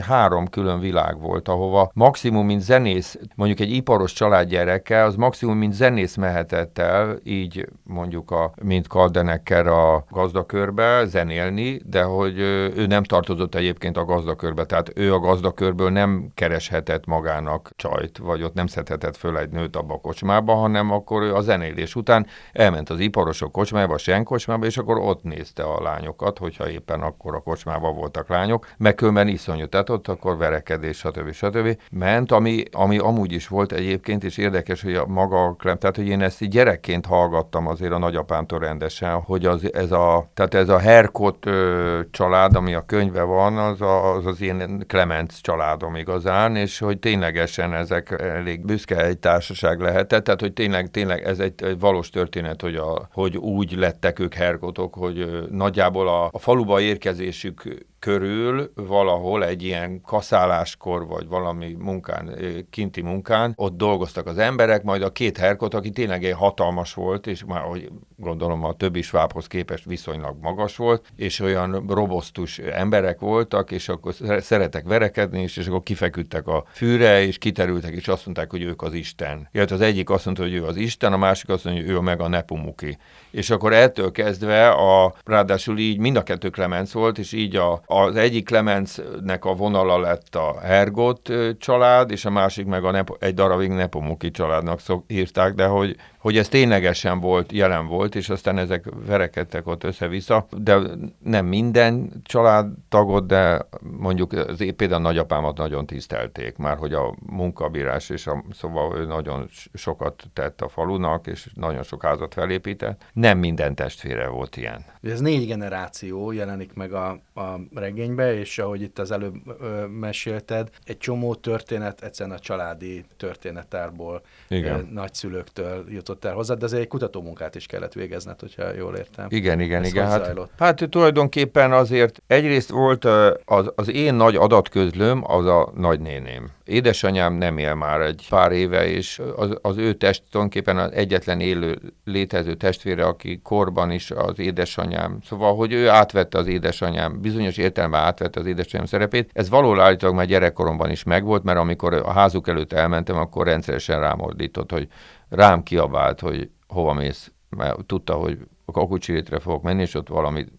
három 0.00 0.48
külön 0.48 0.80
világ 0.80 1.20
volt, 1.20 1.48
ahova 1.48 1.90
maximum, 1.94 2.46
mint 2.46 2.60
zenész, 2.60 3.18
mondjuk 3.34 3.60
egy 3.60 3.72
iparos 3.72 4.12
család 4.12 4.48
gyereke, 4.48 5.02
az 5.02 5.14
maximum, 5.14 5.56
mint 5.58 5.72
zenész 5.72 6.16
mehetett 6.16 6.78
el, 6.78 7.18
így 7.24 7.68
mondjuk 7.82 8.30
a, 8.30 8.52
mint 8.62 8.86
Kaldenekker 8.86 9.66
a 9.66 10.04
gazdakörbe 10.10 11.04
zenélni, 11.04 11.80
de 11.84 12.02
hogy 12.02 12.38
ő 12.38 12.86
nem 12.86 13.02
tartozott 13.02 13.54
egyébként 13.54 13.96
a 13.96 14.04
gazdakörbe, 14.04 14.64
tehát 14.64 14.92
ő 14.94 15.14
a 15.14 15.18
gazdakörből 15.18 15.90
nem 15.90 16.30
kereshetett 16.34 17.06
magának 17.06 17.70
csajt, 17.76 18.18
vagy 18.18 18.42
ott 18.42 18.54
nem 18.54 18.66
szedhetett 18.66 19.16
föl 19.16 19.38
egy 19.38 19.50
nőt 19.50 19.67
abba 19.76 19.94
a 19.94 20.00
kocsmába, 20.00 20.54
hanem 20.54 20.90
akkor 20.90 21.22
ő 21.22 21.34
a 21.34 21.40
zenélés 21.40 21.94
után 21.94 22.26
elment 22.52 22.90
az 22.90 23.00
iparosok 23.00 23.52
kocsmába, 23.52 23.94
a 23.94 23.98
sen 23.98 24.24
kocsmába, 24.24 24.66
és 24.66 24.78
akkor 24.78 24.98
ott 24.98 25.22
nézte 25.22 25.62
a 25.62 25.82
lányokat, 25.82 26.38
hogyha 26.38 26.70
éppen 26.70 27.00
akkor 27.00 27.34
a 27.34 27.40
kocsmában 27.40 27.94
voltak 27.94 28.28
lányok, 28.28 28.68
meg 28.76 28.94
különben 28.94 29.28
iszonyú, 29.28 29.66
tehát 29.66 29.88
akkor 29.88 30.36
verekedés, 30.36 30.96
stb. 30.98 31.32
stb. 31.32 31.78
ment, 31.90 32.32
ami, 32.32 32.62
ami 32.72 32.98
amúgy 32.98 33.32
is 33.32 33.48
volt 33.48 33.72
egyébként, 33.72 34.24
és 34.24 34.36
érdekes, 34.36 34.82
hogy 34.82 34.94
a 34.94 35.06
maga, 35.06 35.56
tehát 35.58 35.96
hogy 35.96 36.08
én 36.08 36.22
ezt 36.22 36.48
gyerekként 36.48 37.06
hallgattam 37.06 37.66
azért 37.66 37.92
a 37.92 37.98
nagyapámtól 37.98 38.58
rendesen, 38.58 39.20
hogy 39.20 39.46
az, 39.46 39.72
ez 39.74 39.92
a, 39.92 40.26
tehát 40.34 40.54
ez 40.54 40.68
a 40.68 40.78
Herkot 40.78 41.46
ö, 41.46 42.00
család, 42.10 42.56
ami 42.56 42.74
a 42.74 42.84
könyve 42.86 43.22
van, 43.22 43.56
az 43.56 43.80
a, 43.80 44.14
az, 44.14 44.26
az 44.26 44.40
én 44.40 44.84
Clemens 44.86 45.40
családom 45.40 45.96
igazán, 45.96 46.56
és 46.56 46.78
hogy 46.78 46.98
ténylegesen 46.98 47.74
ezek 47.74 48.10
elég 48.10 48.64
büszke 48.64 49.04
egy 49.04 49.18
társaság 49.18 49.57
társaság 49.60 49.80
lehetett, 49.80 50.24
tehát 50.24 50.40
hogy 50.40 50.52
tényleg, 50.52 50.90
tényleg 50.90 51.24
ez 51.24 51.38
egy, 51.38 51.62
egy 51.62 51.78
valós 51.78 52.10
történet, 52.10 52.60
hogy, 52.60 52.76
a, 52.76 53.08
hogy 53.12 53.36
úgy 53.36 53.72
lettek 53.72 54.18
ők 54.18 54.34
hergotok, 54.34 54.94
hogy 54.94 55.46
nagyjából 55.50 56.08
a, 56.08 56.28
a 56.32 56.38
faluba 56.38 56.80
érkezésük 56.80 57.86
körül 57.98 58.72
valahol 58.74 59.44
egy 59.44 59.62
ilyen 59.62 60.00
kaszáláskor, 60.00 61.06
vagy 61.06 61.28
valami 61.28 61.76
munkán, 61.78 62.38
kinti 62.70 63.00
munkán, 63.00 63.52
ott 63.56 63.76
dolgoztak 63.76 64.26
az 64.26 64.38
emberek, 64.38 64.82
majd 64.82 65.02
a 65.02 65.12
két 65.12 65.36
herkot, 65.36 65.74
aki 65.74 65.90
tényleg 65.90 66.24
egy 66.24 66.32
hatalmas 66.32 66.94
volt, 66.94 67.26
és 67.26 67.44
már, 67.44 67.62
hogy 67.62 67.90
gondolom 68.16 68.64
a 68.64 68.72
többi 68.72 69.02
svábhoz 69.02 69.46
képest 69.46 69.84
viszonylag 69.84 70.36
magas 70.40 70.76
volt, 70.76 71.12
és 71.16 71.40
olyan 71.40 71.84
robosztus 71.88 72.58
emberek 72.58 73.20
voltak, 73.20 73.70
és 73.70 73.88
akkor 73.88 74.14
szeretek 74.38 74.86
verekedni, 74.86 75.42
és, 75.42 75.56
és 75.56 75.66
akkor 75.66 75.82
kifeküdtek 75.82 76.46
a 76.46 76.64
fűre, 76.72 77.22
és 77.22 77.38
kiterültek, 77.38 77.94
és 77.94 78.08
azt 78.08 78.24
mondták, 78.24 78.50
hogy 78.50 78.62
ők 78.62 78.82
az 78.82 78.92
Isten. 78.92 79.48
Illetve 79.52 79.74
az 79.74 79.80
egyik 79.80 80.10
azt 80.10 80.24
mondta, 80.24 80.42
hogy 80.42 80.54
ő 80.54 80.64
az 80.64 80.76
Isten, 80.76 81.12
a 81.12 81.16
másik 81.16 81.48
azt 81.48 81.64
mondja, 81.64 81.82
hogy 81.82 81.92
ő 81.92 81.98
meg 81.98 82.20
a 82.20 82.28
Nepumuki. 82.28 82.98
És 83.30 83.50
akkor 83.50 83.72
ettől 83.72 84.10
kezdve, 84.10 84.68
a, 84.68 85.14
ráadásul 85.24 85.78
így 85.78 85.98
mind 85.98 86.16
a 86.16 86.22
kettő 86.22 86.48
Clemens 86.48 86.92
volt, 86.92 87.18
és 87.18 87.32
így 87.32 87.56
a, 87.56 87.82
az 87.90 88.16
egyik 88.16 88.46
Clemensnek 88.46 89.44
a 89.44 89.54
vonala 89.54 89.98
lett 89.98 90.34
a 90.34 90.60
Hergot 90.60 91.32
család, 91.58 92.10
és 92.10 92.24
a 92.24 92.30
másik 92.30 92.66
meg 92.66 92.84
a 92.84 92.90
Nepo, 92.90 93.14
egy 93.18 93.34
darabig 93.34 93.70
Nepomuki 93.70 94.30
családnak 94.30 94.80
szok, 94.80 95.04
írták, 95.06 95.54
de 95.54 95.66
hogy 95.66 95.96
hogy 96.18 96.36
ez 96.36 96.48
ténylegesen 96.48 97.20
volt, 97.20 97.52
jelen 97.52 97.86
volt, 97.86 98.14
és 98.14 98.28
aztán 98.28 98.58
ezek 98.58 98.84
verekedtek 99.06 99.66
ott 99.66 99.84
össze-vissza, 99.84 100.46
de 100.56 100.78
nem 101.18 101.46
minden 101.46 102.12
családtagot, 102.22 103.26
de 103.26 103.66
mondjuk 103.98 104.32
az, 104.32 104.64
például 104.76 105.00
nagyapámat 105.00 105.56
nagyon 105.56 105.86
tisztelték 105.86 106.56
már, 106.56 106.76
hogy 106.76 106.92
a 106.92 107.14
munkabírás, 107.26 108.10
és 108.10 108.26
a, 108.26 108.44
szóval 108.52 108.98
ő 108.98 109.04
nagyon 109.04 109.48
sokat 109.74 110.24
tett 110.32 110.60
a 110.60 110.68
falunak, 110.68 111.26
és 111.26 111.48
nagyon 111.54 111.82
sok 111.82 112.02
házat 112.02 112.34
felépített. 112.34 113.04
Nem 113.12 113.38
minden 113.38 113.74
testvére 113.74 114.28
volt 114.28 114.56
ilyen. 114.56 114.84
Ez 115.02 115.20
négy 115.20 115.46
generáció 115.46 116.32
jelenik 116.32 116.72
meg 116.74 116.92
a, 116.92 117.08
a 117.34 117.60
regénybe, 117.74 118.38
és 118.38 118.58
ahogy 118.58 118.82
itt 118.82 118.98
az 118.98 119.10
előbb 119.10 119.34
ö, 119.60 119.86
mesélted, 119.86 120.68
egy 120.84 120.98
csomó 120.98 121.34
történet 121.34 122.02
egyszerűen 122.02 122.36
a 122.36 122.40
családi 122.40 123.04
történetárból. 123.16 124.22
Ö, 124.48 124.76
nagyszülőktől 124.90 125.84
jutott 125.88 126.07
jutott 126.08 126.24
el 126.24 126.34
hozzá, 126.34 126.54
de 126.54 126.64
azért 126.64 126.82
egy 126.82 126.88
kutatómunkát 126.88 127.54
is 127.54 127.66
kellett 127.66 127.92
végezned, 127.92 128.40
hogyha 128.40 128.74
jól 128.76 128.96
értem. 128.96 129.26
Igen, 129.28 129.60
igen, 129.60 129.82
Ez 129.82 129.88
igen. 129.88 130.06
Hát, 130.06 130.48
hát 130.58 130.88
tulajdonképpen 130.90 131.72
azért 131.72 132.22
egyrészt 132.26 132.70
volt 132.70 133.04
az, 133.44 133.72
az 133.74 133.90
én 133.90 134.14
nagy 134.14 134.36
adatközlőm, 134.36 135.22
az 135.26 135.46
a 135.46 135.72
nagynéném. 135.76 136.50
Édesanyám 136.64 137.34
nem 137.34 137.58
él 137.58 137.74
már 137.74 138.00
egy 138.00 138.26
pár 138.28 138.52
éve, 138.52 138.86
és 138.86 139.20
az, 139.36 139.58
az 139.62 139.76
ő 139.76 139.92
test 139.92 140.22
tulajdonképpen 140.30 140.78
az 140.78 140.92
egyetlen 140.92 141.40
élő 141.40 141.78
létező 142.04 142.54
testvére, 142.54 143.04
aki 143.04 143.40
korban 143.42 143.90
is 143.90 144.10
az 144.10 144.38
édesanyám. 144.38 145.18
Szóval, 145.24 145.56
hogy 145.56 145.72
ő 145.72 145.88
átvette 145.88 146.38
az 146.38 146.46
édesanyám, 146.46 147.20
bizonyos 147.20 147.56
értelemben 147.56 148.00
átvette 148.00 148.40
az 148.40 148.46
édesanyám 148.46 148.86
szerepét. 148.86 149.30
Ez 149.32 149.48
valóban 149.48 149.80
állítólag 149.80 150.14
már 150.16 150.26
gyerekkoromban 150.26 150.90
is 150.90 151.02
megvolt, 151.02 151.42
mert 151.44 151.58
amikor 151.58 151.94
a 151.94 152.12
házuk 152.12 152.48
előtt 152.48 152.72
elmentem, 152.72 153.16
akkor 153.16 153.46
rendszeresen 153.46 154.00
rámordított, 154.00 154.70
hogy 154.70 154.88
rám 155.28 155.62
kiabált, 155.62 156.20
hogy 156.20 156.50
hova 156.66 156.92
mész, 156.92 157.32
mert 157.48 157.84
tudta, 157.86 158.14
hogy 158.14 158.38
a 158.64 158.72
kakucsirétre 158.72 159.38
fogok 159.38 159.62
menni, 159.62 159.82
és 159.82 159.94
ott 159.94 160.08
valamit 160.08 160.52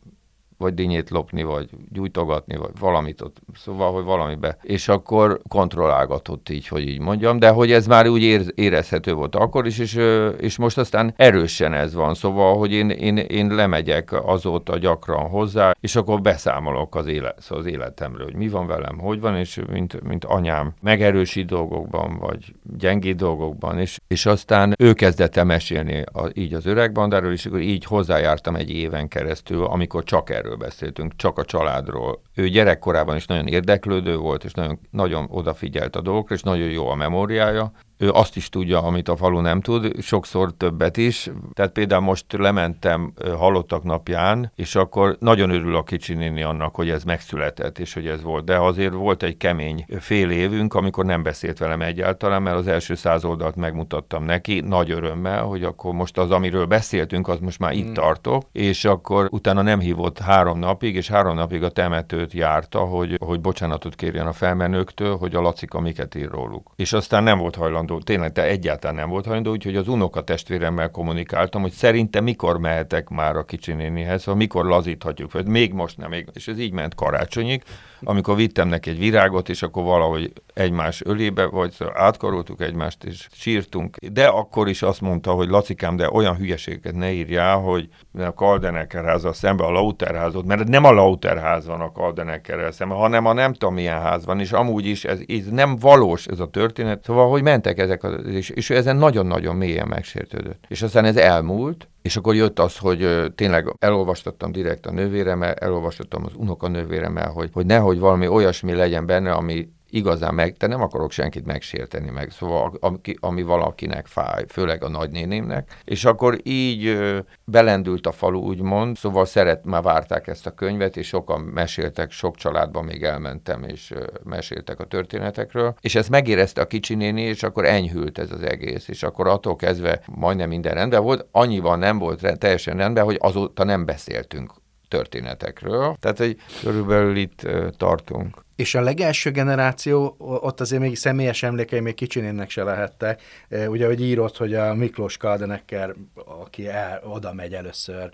vagy 0.59 0.73
dinnyét 0.73 1.09
lopni, 1.09 1.43
vagy 1.43 1.69
gyújtogatni, 1.91 2.55
vagy 2.55 2.71
valamit 2.79 3.21
ott, 3.21 3.37
szóval, 3.55 3.93
hogy 3.93 4.03
valamibe. 4.03 4.57
És 4.61 4.87
akkor 4.87 5.41
kontrollálgatott 5.47 6.49
így, 6.49 6.67
hogy 6.67 6.87
így 6.87 6.99
mondjam, 6.99 7.39
de 7.39 7.49
hogy 7.49 7.71
ez 7.71 7.87
már 7.87 8.07
úgy 8.07 8.21
ér, 8.21 8.41
érezhető 8.55 9.13
volt 9.13 9.35
akkor 9.35 9.65
is, 9.65 9.79
és, 9.79 9.99
és 10.39 10.57
most 10.57 10.77
aztán 10.77 11.13
erősen 11.15 11.73
ez 11.73 11.93
van, 11.93 12.13
szóval, 12.13 12.57
hogy 12.57 12.71
én, 12.71 12.89
én, 12.89 13.17
én 13.17 13.55
lemegyek 13.55 14.25
azóta 14.25 14.77
gyakran 14.77 15.29
hozzá, 15.29 15.71
és 15.79 15.95
akkor 15.95 16.21
beszámolok 16.21 16.95
az, 16.95 17.07
élet, 17.07 17.41
szóval 17.41 17.63
az 17.63 17.71
életemről, 17.71 18.25
hogy 18.25 18.35
mi 18.35 18.47
van 18.47 18.67
velem, 18.67 18.97
hogy 18.97 19.19
van, 19.19 19.37
és 19.37 19.59
mint, 19.71 20.01
mint 20.01 20.25
anyám. 20.25 20.73
Megerősít 20.81 21.47
dolgokban, 21.47 22.17
vagy 22.17 22.55
gyengé 22.77 23.11
dolgokban, 23.11 23.79
és, 23.79 23.99
és 24.07 24.25
aztán 24.25 24.73
ő 24.77 24.93
kezdett 24.93 25.35
el 25.35 25.43
mesélni 25.43 26.03
a, 26.13 26.29
így 26.33 26.53
az 26.53 26.65
öreg 26.65 26.91
bandáról, 26.91 27.31
és 27.31 27.45
akkor 27.45 27.59
így 27.59 27.85
hozzájártam 27.85 28.55
egy 28.55 28.69
éven 28.69 29.07
keresztül, 29.07 29.63
amikor 29.63 30.03
csak 30.03 30.29
erről 30.29 30.48
erről 30.49 30.67
beszéltünk, 30.67 31.15
csak 31.15 31.38
a 31.38 31.45
családról. 31.45 32.21
Ő 32.35 32.47
gyerekkorában 32.47 33.15
is 33.15 33.25
nagyon 33.25 33.47
érdeklődő 33.47 34.17
volt, 34.17 34.43
és 34.43 34.53
nagyon, 34.53 34.79
nagyon 34.91 35.27
odafigyelt 35.29 35.95
a 35.95 36.01
dolgokra, 36.01 36.35
és 36.35 36.41
nagyon 36.41 36.69
jó 36.69 36.88
a 36.88 36.95
memóriája, 36.95 37.71
ő 38.01 38.12
azt 38.12 38.35
is 38.35 38.49
tudja, 38.49 38.81
amit 38.81 39.09
a 39.09 39.15
falu 39.15 39.39
nem 39.39 39.62
tud, 39.62 40.01
sokszor 40.01 40.53
többet 40.57 40.97
is. 40.97 41.29
Tehát 41.53 41.71
például 41.71 42.01
most 42.01 42.25
lementem 42.33 43.13
halottak 43.38 43.83
napján, 43.83 44.51
és 44.55 44.75
akkor 44.75 45.17
nagyon 45.19 45.49
örül 45.49 45.75
a 45.75 45.83
kicsi 45.83 46.13
néni 46.13 46.43
annak, 46.43 46.75
hogy 46.75 46.89
ez 46.89 47.03
megszületett, 47.03 47.79
és 47.79 47.93
hogy 47.93 48.07
ez 48.07 48.23
volt. 48.23 48.45
De 48.45 48.57
azért 48.57 48.93
volt 48.93 49.23
egy 49.23 49.38
kemény 49.38 49.85
fél 49.99 50.29
évünk, 50.29 50.73
amikor 50.73 51.05
nem 51.05 51.23
beszélt 51.23 51.57
velem 51.57 51.81
egyáltalán, 51.81 52.41
mert 52.41 52.57
az 52.57 52.67
első 52.67 52.95
száz 52.95 53.25
oldalt 53.25 53.55
megmutattam 53.55 54.23
neki, 54.23 54.59
nagy 54.59 54.91
örömmel, 54.91 55.43
hogy 55.43 55.63
akkor 55.63 55.93
most 55.93 56.17
az, 56.17 56.31
amiről 56.31 56.65
beszéltünk, 56.65 57.27
az 57.27 57.39
most 57.39 57.59
már 57.59 57.73
itt 57.73 57.83
hmm. 57.83 57.93
tartok, 57.93 58.43
és 58.51 58.85
akkor 58.85 59.27
utána 59.31 59.62
nem 59.62 59.79
hívott 59.79 60.19
három 60.19 60.59
napig, 60.59 60.95
és 60.95 61.07
három 61.07 61.35
napig 61.35 61.63
a 61.63 61.69
temetőt 61.69 62.33
járta, 62.33 62.79
hogy, 62.79 63.17
hogy 63.25 63.41
bocsánatot 63.41 63.95
kérjen 63.95 64.27
a 64.27 64.33
felmenőktől, 64.33 65.17
hogy 65.17 65.35
a 65.35 65.41
Lacika 65.41 65.79
miket 65.79 66.15
ír 66.15 66.29
róluk. 66.29 66.71
És 66.75 66.93
aztán 66.93 67.23
nem 67.23 67.38
volt 67.38 67.55
hajlandó, 67.55 67.88
tényleg 67.97 68.32
te 68.32 68.43
egyáltalán 68.43 68.95
nem 68.95 69.10
volt 69.10 69.25
hajlandó, 69.25 69.52
úgyhogy 69.52 69.75
az 69.75 69.88
unoka 69.88 70.21
testvéremmel 70.21 70.91
kommunikáltam, 70.91 71.62
hogy 71.62 71.71
szerintem 71.71 72.23
mikor 72.23 72.60
mehetek 72.60 73.10
már 73.10 73.36
a 73.36 73.45
kicsi 73.45 73.73
nénihez, 73.73 74.25
vagy 74.25 74.36
mikor 74.36 74.65
lazíthatjuk 74.65 75.30
fel, 75.30 75.43
még 75.45 75.73
most 75.73 75.97
nem, 75.97 76.10
még, 76.10 76.28
és 76.34 76.47
ez 76.47 76.60
így 76.60 76.73
ment 76.73 76.95
karácsonyig, 76.95 77.63
amikor 78.04 78.36
vittem 78.36 78.67
neki 78.67 78.89
egy 78.89 78.99
virágot, 78.99 79.49
és 79.49 79.62
akkor 79.62 79.84
valahogy 79.84 80.34
egymás 80.54 81.02
ölébe, 81.06 81.45
vagy 81.45 81.71
szóval 81.71 81.93
átkaroltuk 81.97 82.62
egymást, 82.62 83.04
és 83.04 83.28
sírtunk. 83.32 83.95
De 84.12 84.28
akkor 84.28 84.67
is 84.67 84.82
azt 84.82 85.02
mondta, 85.02 85.32
hogy 85.32 85.49
Lacikám, 85.49 85.95
de 85.95 86.10
olyan 86.10 86.36
hülyeségeket 86.36 86.95
ne 86.95 87.12
írjál, 87.12 87.58
hogy 87.58 87.89
a 88.13 88.34
Kaldenecker 88.34 89.06
házzal 89.06 89.34
szembe 89.34 89.63
a 89.63 89.71
Lauterházot, 89.71 90.45
mert 90.45 90.67
nem 90.67 90.84
a 90.84 90.91
Lauterház 90.91 91.65
van 91.65 91.82
a 91.82 91.91
Kaldeneckerrel 91.91 92.71
szemben, 92.71 92.97
hanem 92.97 93.25
a 93.25 93.34
nem 93.34 93.54
tudom 93.54 93.73
milyen 93.73 94.02
ház 94.02 94.25
van, 94.25 94.39
és 94.39 94.52
amúgy 94.52 94.86
is 94.86 95.06
ez, 95.06 95.19
ez 95.28 95.45
nem 95.52 95.75
valós 95.75 96.25
ez 96.25 96.39
a 96.39 96.49
történet. 96.49 97.04
Szóval, 97.04 97.30
hogy 97.30 97.43
mentek 97.43 97.78
ezek, 97.79 98.03
az, 98.03 98.25
és, 98.25 98.49
és 98.49 98.69
ő 98.69 98.75
ezen 98.75 98.95
nagyon-nagyon 98.95 99.55
mélyen 99.55 99.87
megsértődött. 99.87 100.65
És 100.67 100.81
aztán 100.81 101.05
ez 101.05 101.15
elmúlt, 101.15 101.87
és 102.01 102.17
akkor 102.17 102.35
jött 102.35 102.59
az, 102.59 102.77
hogy 102.77 103.31
tényleg 103.35 103.73
elolvastattam 103.79 104.51
direkt 104.51 104.85
a 104.85 104.91
nővéremmel, 104.91 105.53
elolvastattam 105.53 106.25
az 106.25 106.31
unoka 106.35 106.67
nővéremmel, 106.67 107.29
hogy, 107.29 107.49
hogy 107.53 107.65
nehogy 107.65 107.99
valami 107.99 108.27
olyasmi 108.27 108.73
legyen 108.73 109.05
benne, 109.05 109.31
ami 109.31 109.69
igazán 109.89 110.34
meg, 110.34 110.58
te 110.58 110.67
nem 110.67 110.82
akarok 110.82 111.12
senkit 111.12 111.45
megsérteni 111.45 112.10
meg, 112.10 112.32
szóval 112.32 112.78
ami, 112.80 112.99
ami 113.19 113.41
valakinek 113.41 114.08
fáj, 114.08 114.43
főleg 114.47 114.84
a 114.84 114.89
nagynénémnek, 114.89 115.75
és 115.84 116.06
akkor 116.06 116.38
így 116.43 116.86
ö, 116.86 117.19
belendült 117.45 118.08
a 118.08 118.12
falu, 118.12 118.39
úgymond, 118.39 118.97
szóval 118.97 119.25
szeret, 119.25 119.65
már 119.65 119.82
várták 119.82 120.28
ezt 120.28 120.45
a 120.45 120.52
könyvet, 120.52 120.97
és 120.97 121.08
sokan 121.08 121.41
meséltek, 121.41 122.12
sok 122.12 122.36
családban 122.36 122.86
még 122.86 123.04
elmentem, 123.04 123.63
és 123.63 123.91
ö, 123.91 124.06
meséltek 124.23 124.80
a 124.80 124.86
történetekről, 124.86 125.75
és 125.82 125.95
ezt 125.95 126.10
megérezte 126.10 126.62
a 126.62 126.67
kicsi 126.67 126.95
néni, 126.95 127.21
és 127.21 127.43
akkor 127.43 127.65
enyhült 127.65 128.17
ez 128.17 128.32
az 128.32 128.41
egész, 128.41 128.88
és 128.88 129.04
akkor 129.04 129.28
attól 129.28 129.56
kezdve 129.56 130.02
majdnem 130.15 130.49
minden 130.49 130.73
rendben 130.73 131.04
volt, 131.04 131.28
annyival 131.32 131.78
nem 131.78 131.97
volt 131.97 132.38
teljesen 132.38 132.78
rendben, 132.78 133.04
hogy 133.04 133.17
azóta 133.19 133.63
nem 133.63 133.86
beszéltünk 133.86 134.54
történetekről. 134.88 135.95
Tehát, 135.99 136.17
hogy 136.17 136.38
körülbelül 136.62 137.15
itt 137.15 137.47
tartunk. 137.78 138.47
És 138.59 138.75
a 138.75 138.81
legelső 138.81 139.31
generáció, 139.31 140.15
ott 140.17 140.59
azért 140.59 140.81
még 140.81 140.97
személyes 140.97 141.43
emlékei 141.43 141.79
még 141.79 141.93
kicsinének 141.93 142.49
se 142.49 142.63
lehettek. 142.63 143.21
Ugye, 143.67 143.85
hogy 143.85 144.01
írott, 144.01 144.37
hogy 144.37 144.53
a 144.55 144.73
Miklós 144.73 145.17
Kaldenecker, 145.17 145.95
aki 146.41 146.67
el, 146.67 147.01
oda 147.03 147.33
megy 147.33 147.53
először 147.53 148.11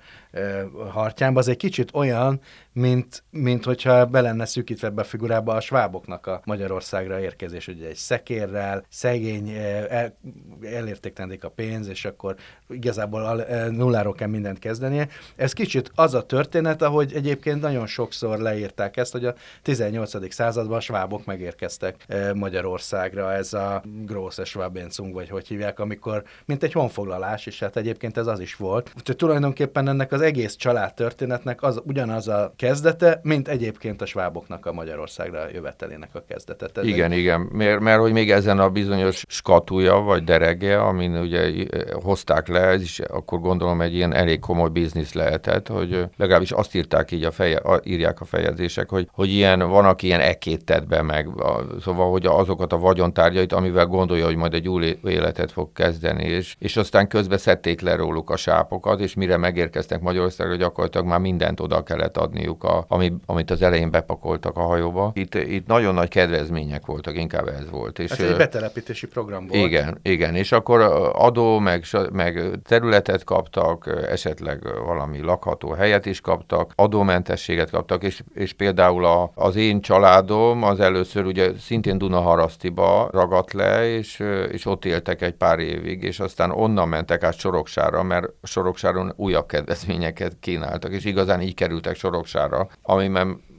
hartyámba, 0.90 1.40
az 1.40 1.48
egy 1.48 1.58
kicsit 1.58 1.90
olyan, 1.94 2.42
mint, 2.74 3.24
mint 3.30 3.64
hogyha 3.64 4.06
be 4.06 4.22
lenne 4.22 4.46
szűkítve 4.46 4.88
ebbe 4.88 5.02
a 5.02 5.06
figurába 5.06 5.54
a 5.54 5.60
sváboknak 5.60 6.28
a 6.28 6.42
Magyarországra 6.46 7.20
érkezés, 7.20 7.68
ugye 7.68 7.88
egy 7.88 7.96
szekérrel, 7.96 8.86
szegény, 8.90 9.50
el, 9.90 10.18
elértéktelendik 10.62 11.44
a 11.44 11.50
pénz, 11.50 11.88
és 11.88 12.06
akkor 12.06 12.36
igazából 12.70 13.46
nulláról 13.70 14.14
kell 14.14 14.28
mindent 14.28 14.60
kezdenie. 14.60 15.08
Ez 15.36 15.54
kicsit 15.54 15.92
az 15.96 16.14
a 16.14 16.26
történet, 16.26 16.82
ahogy 16.82 17.14
egyébként 17.14 17.62
nagyon 17.62 17.88
sokszor 17.88 18.40
leírták 18.40 18.98
ezt, 18.98 19.12
hogy 19.12 19.26
a 19.26 19.36
18 19.62 20.14
században 20.36 20.78
a 20.78 20.80
svábok 20.80 21.26
megérkeztek 21.26 21.96
eh, 22.08 22.34
Magyarországra, 22.34 23.34
ez 23.34 23.54
a 23.54 23.84
Grosse 24.06 24.44
Schwabenzung, 24.44 25.14
vagy 25.14 25.30
hogy 25.30 25.48
hívják, 25.48 25.80
amikor, 25.80 26.24
mint 26.46 26.64
egy 26.64 26.72
honfoglalás, 26.72 27.46
és 27.46 27.60
hát 27.60 27.78
egyébként 27.78 28.18
ez 28.18 28.28
az 28.28 28.40
is 28.40 28.56
volt. 28.56 28.92
Úgyhogy 28.98 29.16
tulajdonképpen 29.16 29.88
ennek 29.88 30.12
az 30.12 30.22
egész 30.22 30.56
családtörténetnek 30.56 31.64
az 31.64 31.82
ugyanaz 31.84 32.28
a 32.28 32.54
kezdete, 32.56 33.20
mint 33.24 33.48
egyébként 33.48 34.02
a 34.02 34.06
sváboknak 34.06 34.66
a 34.66 34.74
Magyarországra 34.74 35.50
jövetelének 35.54 36.10
a 36.14 36.24
kezdete. 36.28 36.66
Tehát 36.66 36.90
igen, 36.90 37.12
egy... 37.12 37.18
igen, 37.18 37.42
mert, 37.42 37.80
mert 37.80 38.00
hogy 38.00 38.12
még 38.12 38.32
ezen 38.32 38.60
a 38.60 38.70
bizonyos 38.70 39.24
skatúja, 39.28 39.96
vagy 39.96 40.24
derege, 40.24 40.82
amin 40.82 41.18
ugye 41.18 41.42
eh, 41.42 41.66
hozták 42.04 42.48
le, 42.48 42.60
ez 42.60 42.82
is 42.82 43.00
akkor 43.00 43.40
gondolom 43.40 43.82
egy 43.82 43.94
ilyen 43.94 44.14
elég 44.14 44.40
komoly 44.40 44.70
biznisz 44.70 45.14
lehetett, 45.14 45.68
hogy 45.68 46.04
legalábbis 46.18 46.52
azt 46.52 46.76
írták 46.76 47.12
így 47.12 47.24
a 47.24 47.32
feje, 47.32 47.62
írják 47.84 48.22
a 48.22 48.26
fejezések, 48.26 48.90
hogy, 48.90 49.08
hogy 49.12 49.30
ilyen, 49.30 49.60
van, 49.60 49.86
aki 49.86 50.06
ilyen 50.06 50.20
ekét 50.28 50.66
tett 50.66 50.88
be 50.88 51.02
meg, 51.02 51.28
a, 51.28 51.66
szóval, 51.82 52.12
hogy 52.12 52.26
azokat 52.26 52.74
a 52.74 52.78
vagyontárgyait, 52.78 53.54
amivel 53.54 53.86
gondolja, 53.86 54.26
hogy 54.26 54.36
majd 54.36 54.54
egy 54.54 54.70
új 54.70 54.98
életet 55.04 55.52
fog 55.52 55.74
kezdeni, 55.74 56.24
és, 56.24 56.56
és 56.60 56.78
aztán 56.78 57.08
közben 57.08 57.38
szedték 57.38 57.82
le 57.82 57.96
róluk 57.96 58.30
a 58.30 58.38
sápokat, 58.38 59.00
és 59.00 59.14
mire 59.14 59.38
megérkeztek 59.38 60.02
Magyarországra, 60.02 60.56
gyakorlatilag 60.56 61.08
már 61.08 61.20
mindent 61.20 61.60
oda 61.60 61.84
kellett 61.84 62.18
adniuk, 62.18 62.64
a, 62.64 62.86
ami, 62.88 63.14
amit 63.26 63.52
az 63.52 63.62
elején 63.62 63.92
bepakoltak 63.92 64.58
a 64.58 64.62
hajóba. 64.62 65.12
Itt, 65.14 65.36
itt 65.36 65.68
nagyon 65.68 65.94
nagy 65.94 66.10
kedvezmények 66.10 66.86
voltak, 66.86 67.18
inkább 67.18 67.48
ez 67.48 67.70
volt. 67.70 68.00
És, 68.00 68.12
ez 68.12 68.20
egy 68.20 68.38
betelepítési 68.38 69.08
program 69.08 69.48
volt. 69.48 69.66
Igen, 69.66 70.00
igen, 70.02 70.36
és 70.36 70.52
akkor 70.52 70.82
adó, 71.14 71.60
meg, 71.60 71.84
meg 72.12 72.60
területet 72.64 73.24
kaptak, 73.24 74.06
esetleg 74.10 74.62
valami 74.86 75.20
lakható 75.22 75.72
helyet 75.72 76.06
is 76.06 76.22
kaptak, 76.22 76.72
adómentességet 76.76 77.70
kaptak, 77.70 78.04
és, 78.04 78.24
és 78.34 78.54
például 78.54 79.06
a, 79.06 79.32
az 79.36 79.56
én 79.56 79.82
család 79.82 80.15
családom 80.16 80.64
az 80.64 80.80
először 80.80 81.26
ugye 81.26 81.52
szintén 81.60 81.98
Dunaharasztiba 81.98 83.10
ragadt 83.12 83.54
le, 83.54 83.88
és, 83.88 84.24
és 84.52 84.66
ott 84.66 84.86
éltek 84.86 85.22
egy 85.22 85.34
pár 85.34 85.60
évig, 85.60 86.04
és 86.04 86.20
aztán 86.20 86.52
onnan 86.52 86.88
mentek 86.88 87.24
át 87.24 87.38
Soroksára, 87.38 88.04
mert 88.04 88.28
Soroksáron 88.44 89.14
újabb 89.16 89.46
kedvezményeket 89.46 90.38
kínáltak, 90.40 90.92
és 90.92 91.06
igazán 91.06 91.42
így 91.42 91.54
kerültek 91.54 91.96
Soroksára, 91.96 92.68
ami 92.82 93.12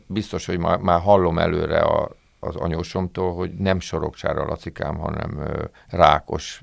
biztos, 0.06 0.46
hogy 0.46 0.58
már, 0.58 0.78
már 0.78 1.00
hallom 1.00 1.38
előre 1.38 1.78
a, 1.78 2.10
az 2.46 2.56
anyósomtól, 2.56 3.34
hogy 3.34 3.50
nem 3.54 3.80
soroksára 3.80 4.44
lacikám, 4.44 4.96
hanem 4.96 5.42
rákos 5.88 6.62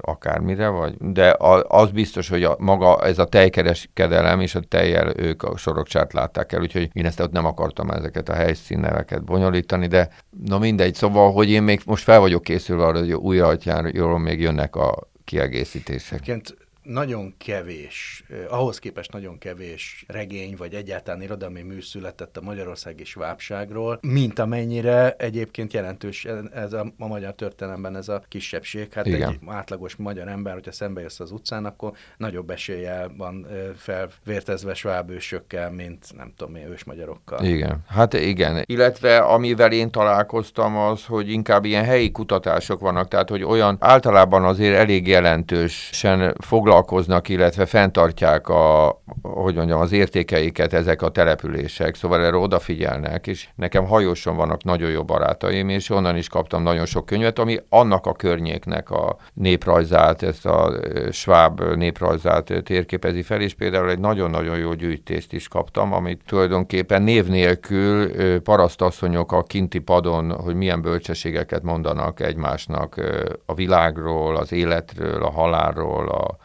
akármire, 0.00 0.68
vagy, 0.68 0.96
de 0.98 1.36
az 1.68 1.90
biztos, 1.90 2.28
hogy 2.28 2.44
a, 2.44 2.56
maga 2.58 3.04
ez 3.04 3.18
a 3.18 3.24
tejkereskedelem 3.24 4.40
és 4.40 4.54
a 4.54 4.60
tejjel 4.60 5.12
ők 5.16 5.42
a 5.42 5.56
soroksárt 5.56 6.12
látták 6.12 6.52
el, 6.52 6.60
úgyhogy 6.60 6.90
én 6.92 7.06
ezt 7.06 7.20
ott 7.20 7.32
nem 7.32 7.44
akartam 7.44 7.90
ezeket 7.90 8.28
a 8.28 8.34
helyszínneveket 8.34 9.24
bonyolítani, 9.24 9.86
de 9.86 10.08
na 10.44 10.58
mindegy, 10.58 10.94
szóval, 10.94 11.32
hogy 11.32 11.50
én 11.50 11.62
még 11.62 11.80
most 11.84 12.04
fel 12.04 12.20
vagyok 12.20 12.42
készülve 12.42 12.84
arra, 12.84 12.98
hogy 12.98 13.12
újra 13.12 13.52
jól 13.92 14.18
még 14.18 14.40
jönnek 14.40 14.76
a 14.76 15.08
kiegészítések. 15.24 16.20
Egyébként 16.20 16.56
nagyon 16.84 17.34
kevés, 17.38 18.24
ahhoz 18.48 18.78
képest 18.78 19.12
nagyon 19.12 19.38
kevés 19.38 20.04
regény, 20.08 20.54
vagy 20.58 20.74
egyáltalán 20.74 21.22
irodalmi 21.22 21.62
mű 21.62 21.80
született 21.80 22.36
a 22.36 22.40
Magyarországi 22.40 23.04
svábságról, 23.04 23.98
mint 24.02 24.38
amennyire 24.38 25.14
egyébként 25.18 25.72
jelentős 25.72 26.24
ez 26.54 26.72
a, 26.72 26.92
a 26.98 27.06
magyar 27.06 27.34
történelemben 27.34 27.96
ez 27.96 28.08
a 28.08 28.22
kisebbség. 28.28 28.92
Hát 28.92 29.06
Igen. 29.06 29.28
egy 29.28 29.38
átlagos 29.46 29.96
magyar 29.96 30.28
ember, 30.28 30.52
hogyha 30.52 30.72
szembe 30.72 31.00
jössz 31.00 31.20
az 31.20 31.30
utcán, 31.30 31.64
akkor 31.64 31.92
nagyobb 32.16 32.50
eséllyel 32.50 33.12
van 33.16 33.46
felvértezve 33.76 34.74
svábősökkel, 34.74 35.70
mint 35.70 36.16
nem 36.16 36.32
tudom 36.36 36.54
én, 36.54 36.66
ősmagyarokkal. 36.66 37.44
Igen, 37.44 37.84
hát 37.88 38.12
igen. 38.12 38.62
Illetve 38.66 39.18
amivel 39.18 39.72
én 39.72 39.90
találkoztam 39.90 40.76
az, 40.76 41.04
hogy 41.04 41.30
inkább 41.30 41.64
ilyen 41.64 41.84
helyi 41.84 42.10
kutatások 42.10 42.80
vannak, 42.80 43.08
tehát 43.08 43.28
hogy 43.28 43.42
olyan 43.42 43.76
általában 43.80 44.44
azért 44.44 44.76
elég 44.76 45.06
jelentősen 45.06 46.34
foglalkoznak 46.38 46.72
foglalkoznak, 46.74 47.28
illetve 47.28 47.66
fenntartják 47.66 48.48
a, 48.48 48.98
hogy 49.22 49.54
mondjam, 49.54 49.80
az 49.80 49.92
értékeiket 49.92 50.72
ezek 50.72 51.02
a 51.02 51.08
települések, 51.08 51.94
szóval 51.94 52.24
erre 52.24 52.36
odafigyelnek, 52.36 53.26
és 53.26 53.48
nekem 53.54 53.86
hajóson 53.86 54.36
vannak 54.36 54.64
nagyon 54.64 54.90
jó 54.90 55.04
barátaim, 55.04 55.68
és 55.68 55.90
onnan 55.90 56.16
is 56.16 56.28
kaptam 56.28 56.62
nagyon 56.62 56.86
sok 56.86 57.06
könyvet, 57.06 57.38
ami 57.38 57.58
annak 57.68 58.06
a 58.06 58.12
környéknek 58.12 58.90
a 58.90 59.16
néprajzát, 59.34 60.22
ezt 60.22 60.46
a 60.46 60.72
sváb 61.10 61.60
néprajzát 61.74 62.52
térképezi 62.64 63.22
fel, 63.22 63.40
és 63.40 63.54
például 63.54 63.90
egy 63.90 63.98
nagyon-nagyon 63.98 64.58
jó 64.58 64.72
gyűjtést 64.72 65.32
is 65.32 65.48
kaptam, 65.48 65.92
amit 65.92 66.20
tulajdonképpen 66.26 67.02
név 67.02 67.26
nélkül 67.26 68.10
parasztasszonyok 68.40 69.32
a 69.32 69.42
kinti 69.42 69.78
padon, 69.78 70.30
hogy 70.30 70.54
milyen 70.54 70.82
bölcsességeket 70.82 71.62
mondanak 71.62 72.20
egymásnak 72.20 73.00
a 73.46 73.54
világról, 73.54 74.36
az 74.36 74.52
életről, 74.52 75.22
a 75.22 75.30
halálról, 75.30 76.08
a 76.08 76.36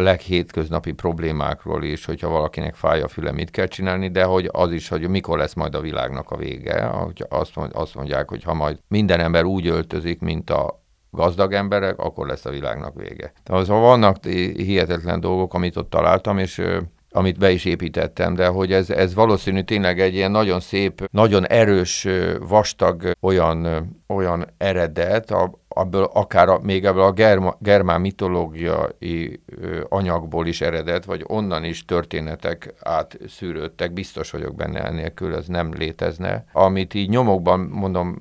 leghétköznapi 0.00 0.92
problémákról 0.92 1.84
is, 1.84 2.04
hogyha 2.04 2.28
valakinek 2.28 2.74
fáj 2.74 3.00
a 3.00 3.08
füle, 3.08 3.32
mit 3.32 3.50
kell 3.50 3.66
csinálni, 3.66 4.10
de 4.10 4.24
hogy 4.24 4.48
az 4.52 4.72
is, 4.72 4.88
hogy 4.88 5.08
mikor 5.08 5.38
lesz 5.38 5.54
majd 5.54 5.74
a 5.74 5.80
világnak 5.80 6.30
a 6.30 6.36
vége, 6.36 6.84
hogy 6.84 7.26
azt, 7.28 7.56
mond, 7.56 7.70
azt 7.74 7.94
mondják, 7.94 8.28
hogy 8.28 8.42
ha 8.42 8.54
majd 8.54 8.78
minden 8.88 9.20
ember 9.20 9.44
úgy 9.44 9.66
öltözik, 9.66 10.20
mint 10.20 10.50
a 10.50 10.84
gazdag 11.10 11.52
emberek, 11.52 11.98
akkor 11.98 12.26
lesz 12.26 12.44
a 12.44 12.50
világnak 12.50 12.94
vége. 12.94 13.32
Tehát 13.42 13.66
vannak 13.66 14.24
hihetetlen 14.56 15.20
dolgok, 15.20 15.54
amit 15.54 15.76
ott 15.76 15.90
találtam, 15.90 16.38
és 16.38 16.62
amit 17.10 17.38
be 17.38 17.50
is 17.50 17.64
építettem, 17.64 18.34
de 18.34 18.46
hogy 18.46 18.72
ez, 18.72 18.90
ez 18.90 19.14
valószínű 19.14 19.60
tényleg 19.62 20.00
egy 20.00 20.14
ilyen 20.14 20.30
nagyon 20.30 20.60
szép, 20.60 21.08
nagyon 21.10 21.46
erős, 21.46 22.06
vastag 22.48 23.10
olyan, 23.20 23.88
olyan 24.06 24.46
eredet, 24.58 25.30
abból 25.76 26.10
akár 26.12 26.48
a, 26.48 26.58
még 26.62 26.84
ebből 26.84 27.02
a 27.02 27.12
germa, 27.12 27.56
germán 27.58 28.00
mitológiai 28.00 29.40
anyagból 29.88 30.46
is 30.46 30.60
eredet, 30.60 31.04
vagy 31.04 31.24
onnan 31.26 31.64
is 31.64 31.84
történetek 31.84 32.74
átszűrődtek, 32.80 33.92
biztos 33.92 34.30
vagyok 34.30 34.54
benne 34.54 34.84
ennélkül, 34.84 35.34
ez 35.34 35.46
nem 35.46 35.72
létezne. 35.74 36.44
Amit 36.52 36.94
így 36.94 37.08
nyomokban, 37.08 37.60
mondom, 37.60 38.18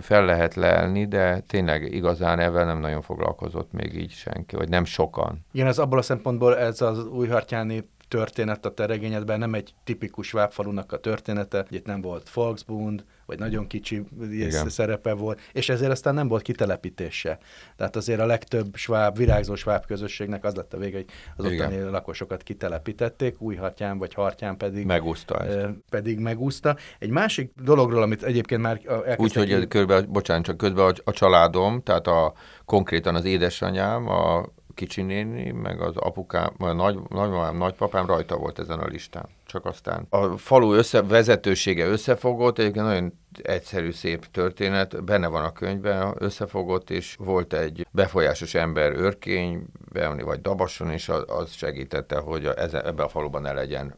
fel 0.00 0.24
lehet 0.24 0.54
leelni, 0.54 1.06
de 1.06 1.40
tényleg 1.40 1.94
igazán 1.94 2.38
ebben 2.38 2.66
nem 2.66 2.78
nagyon 2.78 3.02
foglalkozott 3.02 3.72
még 3.72 3.94
így 3.96 4.10
senki, 4.10 4.56
vagy 4.56 4.68
nem 4.68 4.84
sokan. 4.84 5.44
Igen, 5.52 5.66
ez 5.66 5.78
abból 5.78 5.98
a 5.98 6.02
szempontból 6.02 6.58
ez 6.58 6.80
az 6.80 7.06
újhartyáni 7.06 7.92
történet 8.14 8.66
a 8.66 8.74
teregényedben 8.74 9.38
nem 9.38 9.54
egy 9.54 9.74
tipikus 9.84 10.30
vábfalunak 10.30 10.92
a 10.92 10.98
története, 10.98 11.66
itt 11.70 11.86
nem 11.86 12.00
volt 12.00 12.30
Volksbund, 12.30 13.04
vagy 13.26 13.38
nagyon 13.38 13.66
kicsi 13.66 14.02
Igen. 14.30 14.68
szerepe 14.68 15.12
volt, 15.12 15.40
és 15.52 15.68
ezért 15.68 15.90
aztán 15.90 16.14
nem 16.14 16.28
volt 16.28 16.42
kitelepítése. 16.42 17.38
Tehát 17.76 17.96
azért 17.96 18.20
a 18.20 18.26
legtöbb 18.26 18.76
sváb, 18.76 19.16
virágzó 19.16 19.54
sváb 19.54 19.86
közösségnek 19.86 20.44
az 20.44 20.54
lett 20.54 20.74
a 20.74 20.78
vége, 20.78 20.96
hogy 20.96 21.06
az 21.36 21.44
Igen. 21.52 21.66
ottani 21.66 21.90
lakosokat 21.90 22.42
kitelepítették, 22.42 23.40
új 23.40 23.54
hartyán 23.54 23.98
vagy 23.98 24.14
hartyán 24.14 24.56
pedig 24.56 24.86
megúszta. 24.86 25.44
Eh, 25.44 25.70
pedig 25.90 26.18
megúszta. 26.18 26.76
Egy 26.98 27.10
másik 27.10 27.52
dologról, 27.62 28.02
amit 28.02 28.22
egyébként 28.22 28.60
már 28.60 28.80
Úgyhogy 29.16 29.58
ki... 29.58 29.66
körbe, 29.66 30.02
bocsánat, 30.02 30.44
csak 30.44 30.56
közben 30.56 30.84
a, 30.84 30.92
a 31.04 31.12
családom, 31.12 31.82
tehát 31.82 32.06
a, 32.06 32.32
konkrétan 32.64 33.14
az 33.14 33.24
édesanyám, 33.24 34.08
a 34.08 34.48
kicsi 34.74 35.02
néni, 35.02 35.50
meg 35.50 35.80
az 35.80 35.96
apukám, 35.96 36.52
a 36.58 36.72
nagy, 36.72 36.98
nagymamám, 37.08 37.56
nagypapám 37.56 38.06
rajta 38.06 38.36
volt 38.36 38.58
ezen 38.58 38.78
a 38.78 38.86
listán. 38.86 39.28
Csak 39.46 39.66
aztán 39.66 40.06
a 40.08 40.36
falu 40.36 40.72
össze, 40.72 41.02
vezetősége 41.02 41.86
összefogott, 41.86 42.58
egyébként 42.58 42.84
nagyon 42.84 43.12
egyszerű, 43.42 43.90
szép 43.90 44.26
történet, 44.30 45.04
benne 45.04 45.26
van 45.26 45.44
a 45.44 45.52
könyvben, 45.52 46.14
összefogott, 46.18 46.90
és 46.90 47.16
volt 47.18 47.52
egy 47.52 47.86
befolyásos 47.90 48.54
ember 48.54 48.92
örkényben, 48.92 50.18
vagy 50.24 50.40
Dabason, 50.40 50.90
és 50.90 51.08
az 51.26 51.52
segítette, 51.52 52.18
hogy 52.18 52.46
a, 52.46 52.62
ebbe 52.86 53.02
a 53.02 53.08
faluban 53.08 53.42
ne 53.42 53.52
legyen 53.52 53.94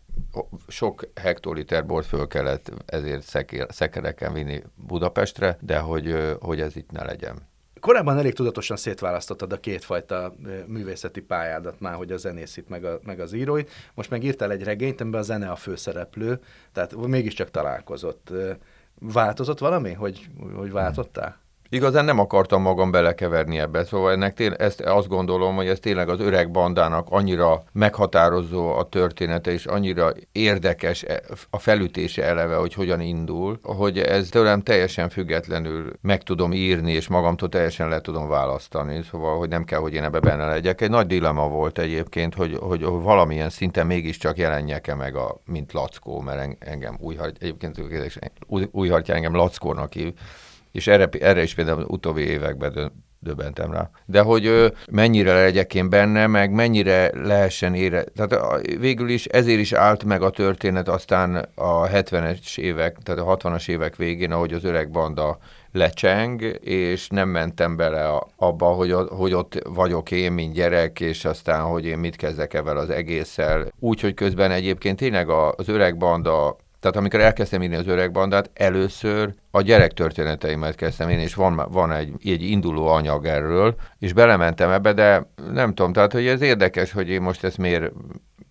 sok 0.69 1.09
hektoliter 1.15 1.87
bort 1.87 2.07
föl 2.07 2.27
kellett 2.27 2.73
ezért 2.87 3.45
szekereken 3.69 4.33
vinni 4.33 4.63
Budapestre, 4.75 5.59
de 5.61 5.79
hogy, 5.79 6.37
hogy 6.41 6.61
ez 6.61 6.77
itt 6.77 6.91
ne 6.91 7.05
legyen. 7.05 7.49
Korábban 7.87 8.19
elég 8.19 8.35
tudatosan 8.35 8.77
szétválasztottad 8.77 9.53
a 9.53 9.61
kétfajta 9.61 10.35
művészeti 10.67 11.21
pályádat 11.21 11.81
már, 11.81 11.95
hogy 11.95 12.13
a 12.13 12.17
zenészit 12.17 12.69
meg, 12.69 12.85
a, 12.85 13.01
meg 13.03 13.21
az 13.21 13.33
íróit. 13.33 13.71
Most 13.95 14.11
meg 14.11 14.25
írtál 14.25 14.51
egy 14.51 14.63
regényt, 14.63 15.01
amiben 15.01 15.21
a 15.21 15.23
zene 15.23 15.51
a 15.51 15.57
főszereplő, 15.57 16.41
tehát 16.73 16.97
mégiscsak 16.97 17.51
találkozott. 17.51 18.33
Változott 19.01 19.59
valami, 19.59 19.93
hogy, 19.93 20.29
hogy 20.55 20.73
váltottál? 20.73 21.39
Igazán 21.69 22.05
nem 22.05 22.19
akartam 22.19 22.63
magam 22.63 22.91
belekeverni 22.91 23.59
ebbe, 23.59 23.85
szóval 23.85 24.13
ennek 24.13 24.35
tény, 24.35 24.53
ezt 24.59 24.81
azt 24.81 25.09
gondolom, 25.09 25.57
hogy 25.57 25.67
ez 25.67 25.79
tényleg 25.79 26.09
az 26.09 26.21
öreg 26.21 26.51
bandának 26.51 27.07
annyira 27.11 27.63
meghatározó 27.73 28.69
a 28.77 28.89
története, 28.89 29.53
és 29.53 29.67
annyira 29.67 30.13
érdekes 30.33 31.03
e, 31.03 31.23
a 31.51 31.59
felütése 31.59 32.25
eleve, 32.25 32.57
hogy 32.57 32.75
hogyan 32.75 33.01
indul, 33.01 33.59
hogy 33.63 33.99
ez 33.99 34.29
tőlem 34.29 34.61
teljesen 34.63 35.09
függetlenül 35.09 35.93
meg 36.01 36.23
tudom 36.23 36.53
írni, 36.53 36.93
és 36.93 37.09
magamtól 37.09 37.49
teljesen 37.49 37.89
le 37.89 38.01
tudom 38.01 38.29
választani, 38.29 39.03
szóval, 39.11 39.39
hogy 39.39 39.49
nem 39.49 39.65
kell, 39.65 39.81
hogy 39.81 39.95
én 39.95 40.05
ebbe 40.05 40.21
benne 40.21 40.47
legyek. 40.47 40.81
Egy 40.81 40.91
nagy 40.91 41.07
dilemma 41.07 41.49
volt 41.49 41.79
egyébként, 41.79 42.35
hogy, 42.35 42.57
hogy 42.61 42.83
valamilyen 42.83 43.51
szinten 43.51 43.87
mégiscsak 43.87 44.39
jelenjek-e 44.39 44.95
meg, 44.95 45.17
a, 45.17 45.41
mint 45.45 45.73
Lackó, 45.73 46.21
mert 46.21 46.57
engem 46.59 46.97
új, 47.01 47.17
egyébként 47.41 47.79
új, 48.47 48.69
új 48.71 48.91
engem 49.07 49.35
Lackónak 49.35 49.93
hív, 49.93 50.13
és 50.77 50.87
erre, 50.87 51.09
erre 51.21 51.43
is 51.43 51.55
például 51.55 51.85
utóbbi 51.89 52.23
években 52.23 52.73
dö, 52.73 52.87
döbentem 53.19 53.73
rá. 53.73 53.91
De 54.07 54.21
hogy 54.21 54.73
mennyire 54.91 55.35
legyek 55.35 55.75
én 55.75 55.91
benne, 55.91 56.27
meg 56.27 56.51
mennyire 56.51 57.11
lehessen 57.15 57.75
ére. 57.75 58.05
Tehát 58.05 58.61
végül 58.79 59.09
is 59.09 59.25
ezért 59.25 59.59
is 59.59 59.73
állt 59.73 60.05
meg 60.05 60.23
a 60.23 60.31
történet 60.31 60.89
aztán 60.89 61.49
a 61.55 61.87
70-es 61.87 62.59
évek, 62.59 62.97
tehát 63.03 63.21
a 63.21 63.37
60-as 63.37 63.69
évek 63.69 63.97
végén, 63.97 64.33
ahogy 64.33 64.53
az 64.53 64.65
öreg 64.65 64.91
banda 64.91 65.39
lecseng, 65.73 66.43
és 66.61 67.09
nem 67.09 67.29
mentem 67.29 67.77
bele 67.77 68.23
abba, 68.37 68.67
hogy, 68.67 68.95
hogy 69.09 69.33
ott 69.33 69.59
vagyok 69.69 70.11
én, 70.11 70.33
mint 70.33 70.55
gyerek, 70.55 71.01
és 71.01 71.25
aztán, 71.25 71.63
hogy 71.63 71.85
én 71.85 71.99
mit 71.99 72.17
kezdek 72.17 72.55
ebben 72.55 72.77
az 72.77 72.91
egésszel. 72.91 73.73
Úgyhogy 73.79 74.15
közben 74.15 74.51
egyébként 74.51 74.99
tényleg 74.99 75.29
az 75.31 75.69
öreg 75.69 75.97
banda 75.97 76.57
tehát 76.87 77.01
amikor 77.01 77.21
elkezdtem 77.21 77.63
írni 77.63 77.77
az 77.77 77.87
öreg 77.87 78.13
bandát, 78.13 78.51
először 78.55 79.35
a 79.51 79.61
gyerek 79.61 79.93
történeteimet 79.93 80.75
kezdtem 80.75 81.09
én, 81.09 81.19
és 81.19 81.35
van, 81.35 81.67
van 81.71 81.93
egy, 81.93 82.13
egy 82.25 82.43
induló 82.43 82.87
anyag 82.87 83.27
erről, 83.27 83.75
és 83.99 84.13
belementem 84.13 84.71
ebbe, 84.71 84.93
de 84.93 85.31
nem 85.53 85.75
tudom, 85.75 85.93
tehát 85.93 86.13
hogy 86.13 86.27
ez 86.27 86.41
érdekes, 86.41 86.93
hogy 86.93 87.09
én 87.09 87.21
most 87.21 87.45
ezt 87.45 87.59
miért, 87.59 87.93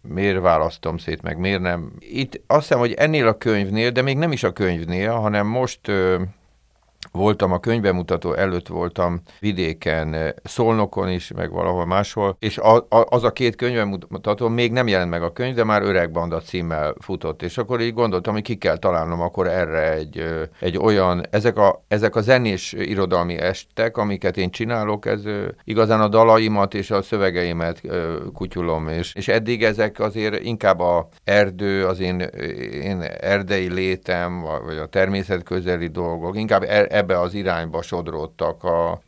miért 0.01 0.41
választom 0.41 0.97
szét, 0.97 1.21
meg 1.21 1.37
miért 1.37 1.61
nem. 1.61 1.91
Itt 1.99 2.41
azt 2.47 2.61
hiszem, 2.61 2.79
hogy 2.79 2.93
ennél 2.93 3.27
a 3.27 3.37
könyvnél, 3.37 3.89
de 3.89 4.01
még 4.01 4.17
nem 4.17 4.31
is 4.31 4.43
a 4.43 4.51
könyvnél, 4.51 5.11
hanem 5.11 5.47
most 5.47 5.91
voltam 7.15 7.51
a 7.51 7.59
könyvemutató 7.59 8.33
előtt 8.33 8.67
voltam 8.67 9.21
vidéken, 9.39 10.13
eh, 10.13 10.29
Szolnokon 10.43 11.09
is, 11.09 11.31
meg 11.31 11.51
valahol 11.51 11.85
máshol, 11.85 12.35
és 12.39 12.57
a, 12.57 12.75
a, 12.75 13.05
az 13.09 13.23
a 13.23 13.31
két 13.31 13.55
könyvemutató 13.55 14.47
még 14.47 14.71
nem 14.71 14.87
jelent 14.87 15.09
meg 15.09 15.23
a 15.23 15.31
könyv, 15.31 15.55
de 15.55 15.63
már 15.63 15.81
Öreg 15.81 16.11
Banda 16.11 16.39
címmel 16.39 16.95
futott, 16.99 17.41
és 17.41 17.57
akkor 17.57 17.81
így 17.81 17.93
gondoltam, 17.93 18.33
hogy 18.33 18.43
ki 18.43 18.55
kell 18.55 18.77
találnom 18.77 19.21
akkor 19.21 19.47
erre 19.47 19.93
egy, 19.93 20.17
eh, 20.17 20.41
egy 20.59 20.77
olyan, 20.77 21.25
ezek 21.29 21.57
a, 21.57 21.83
ezek 21.87 22.15
a 22.15 22.21
zenés 22.21 22.73
irodalmi 22.73 23.37
estek, 23.37 23.97
amiket 23.97 24.37
én 24.37 24.49
csinálok, 24.49 25.05
ez 25.05 25.25
eh, 25.25 25.43
igazán 25.63 26.01
a 26.01 26.07
dalaimat 26.07 26.73
és 26.73 26.91
a 26.91 27.01
szövegeimet 27.01 27.81
kutyulom, 28.33 28.87
és, 28.87 29.13
és 29.15 29.27
eddig 29.27 29.63
ezek 29.63 29.99
azért 29.99 30.43
inkább 30.43 30.79
a 30.79 31.07
erdő, 31.23 31.85
az 31.85 31.99
én, 31.99 32.19
én 32.83 33.01
erdei 33.19 33.73
létem, 33.73 34.41
vagy 34.65 34.77
a 34.77 34.85
természet 34.85 35.43
közeli 35.43 35.87
dolgok, 35.87 36.37
inkább 36.37 36.63
e, 36.63 36.85
ebbe 37.05 37.19
az 37.19 37.33
irányba 37.33 37.81
sodródtak 37.81 38.63
a 38.63 39.01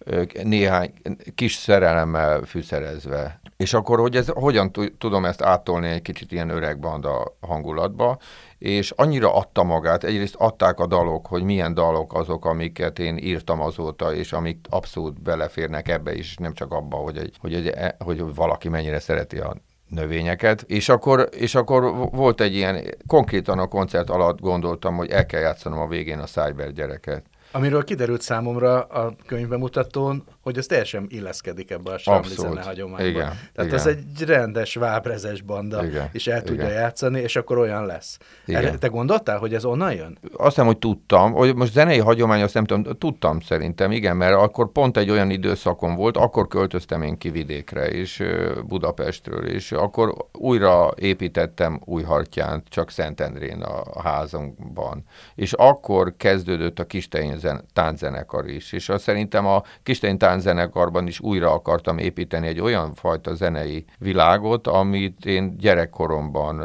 néhány 0.44 0.94
kis 1.36 1.54
szerelemmel 1.54 2.42
fűszerezve. 2.42 3.40
És 3.58 3.74
akkor, 3.74 4.00
hogy 4.00 4.16
ez, 4.16 4.28
hogyan 4.28 4.72
tudom 4.98 5.26
ezt 5.26 5.42
áttolni 5.42 5.88
egy 5.88 6.02
kicsit 6.02 6.32
ilyen 6.32 6.50
öreg 6.50 6.80
banda 6.80 7.36
hangulatba, 7.40 8.18
és 8.58 8.92
annyira 8.92 9.36
adta 9.36 9.64
magát, 9.64 10.04
egyrészt 10.04 10.36
adták 10.36 10.80
a 10.80 10.88
dalok, 10.88 11.28
hogy 11.28 11.44
milyen 11.44 11.74
dalok 11.74 12.14
azok, 12.14 12.46
amiket 12.46 13.00
én 13.00 13.18
írtam 13.18 13.62
azóta, 13.62 14.14
és 14.14 14.34
amik 14.34 14.66
abszolút 14.70 15.22
beleférnek 15.22 15.88
ebbe 15.88 16.16
is, 16.16 16.36
nem 16.36 16.54
csak 16.54 16.72
abba, 16.72 16.98
hogy, 16.98 17.18
egy, 17.18 17.36
hogy, 17.40 17.54
egy, 17.54 17.74
hogy 18.00 18.36
valaki 18.36 18.70
mennyire 18.70 19.00
szereti 19.00 19.38
a 19.38 19.56
növényeket, 19.90 20.62
és 20.62 20.90
akkor, 20.90 21.30
és 21.32 21.56
akkor 21.56 22.10
volt 22.12 22.42
egy 22.42 22.56
ilyen, 22.56 22.84
konkrétan 23.08 23.60
a 23.60 23.68
koncert 23.68 24.10
alatt 24.10 24.40
gondoltam, 24.40 24.96
hogy 24.96 25.10
el 25.10 25.26
kell 25.26 25.42
játszanom 25.42 25.80
a 25.80 25.88
végén 25.88 26.20
a 26.20 26.26
Cyber 26.26 26.74
gyereket. 26.74 27.24
Amiről 27.58 27.84
kiderült 27.84 28.22
számomra 28.22 28.82
a 28.82 29.16
könyvemutatón, 29.26 30.24
hogy 30.48 30.58
ez 30.58 30.66
teljesen 30.66 31.06
illeszkedik 31.10 31.72
ebbe 31.72 31.92
a 31.92 31.98
Sramli 31.98 32.34
zene 32.36 32.62
hagyományba. 32.62 33.08
Igen, 33.08 33.28
Tehát 33.54 33.72
igen. 33.72 33.74
ez 33.74 33.86
egy 33.86 34.24
rendes, 34.26 34.76
vábrezes 34.76 35.42
banda, 35.42 35.86
igen, 35.86 36.10
és 36.12 36.28
el 36.28 36.44
tudja 36.44 36.64
igen. 36.64 36.76
játszani, 36.76 37.20
és 37.20 37.36
akkor 37.36 37.58
olyan 37.58 37.86
lesz. 37.86 38.18
Igen. 38.46 38.80
Te 38.80 38.88
gondoltál, 38.88 39.38
hogy 39.38 39.54
ez 39.54 39.66
onnan 39.66 39.94
jön? 39.94 40.18
Azt 40.34 40.50
hiszem, 40.50 40.66
hogy 40.66 40.78
tudtam. 40.78 41.32
Hogy 41.32 41.56
most 41.56 41.72
zenei 41.72 41.98
hagyomány, 41.98 42.42
azt 42.42 42.54
nem 42.54 42.66
tudom, 42.66 42.98
tudtam 42.98 43.40
szerintem, 43.40 43.92
igen, 43.92 44.18
mert 44.18 44.34
akkor 44.34 44.72
pont 44.72 44.98
egy 44.98 45.10
olyan 45.10 45.30
időszakom 45.30 45.96
volt, 45.96 46.18
akkor 46.18 46.48
költöztem 46.48 47.02
én 47.02 47.18
ki 47.18 47.30
vidékre, 47.30 47.88
és 47.88 48.24
Budapestről, 48.68 49.46
és 49.46 49.72
akkor 49.72 50.14
újra 50.32 50.92
építettem 50.96 51.82
új 51.86 52.04
hartyánt, 52.04 52.68
csak 52.68 52.92
Szentendrén 52.92 53.62
a 53.62 54.02
házunkban. 54.02 55.04
És 55.36 55.54
akkor 55.54 56.14
kezdődött 56.18 56.80
a 56.80 56.86
Kistein 56.86 57.40
tánczenekar 57.74 58.50
is, 58.50 58.72
és 58.72 58.90
azt 58.90 59.04
szerintem 59.04 59.46
a 59.46 59.64
Kistein 59.84 60.18
zenekarban 60.40 61.08
is 61.08 61.20
újra 61.20 61.52
akartam 61.52 61.98
építeni 61.98 62.48
egy 62.48 62.60
olyan 62.60 62.94
fajta 62.94 63.34
zenei 63.34 63.86
világot, 64.00 64.68
amit 64.68 65.26
én 65.26 65.58
gyerekkoromban 65.58 66.64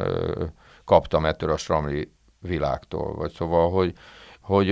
kaptam 0.84 1.24
ettől 1.24 1.50
a 1.50 1.56
Stramli 1.56 2.12
világtól. 2.40 3.14
Vagy 3.14 3.30
szóval, 3.30 3.70
hogy, 3.70 3.92
hogy 4.40 4.66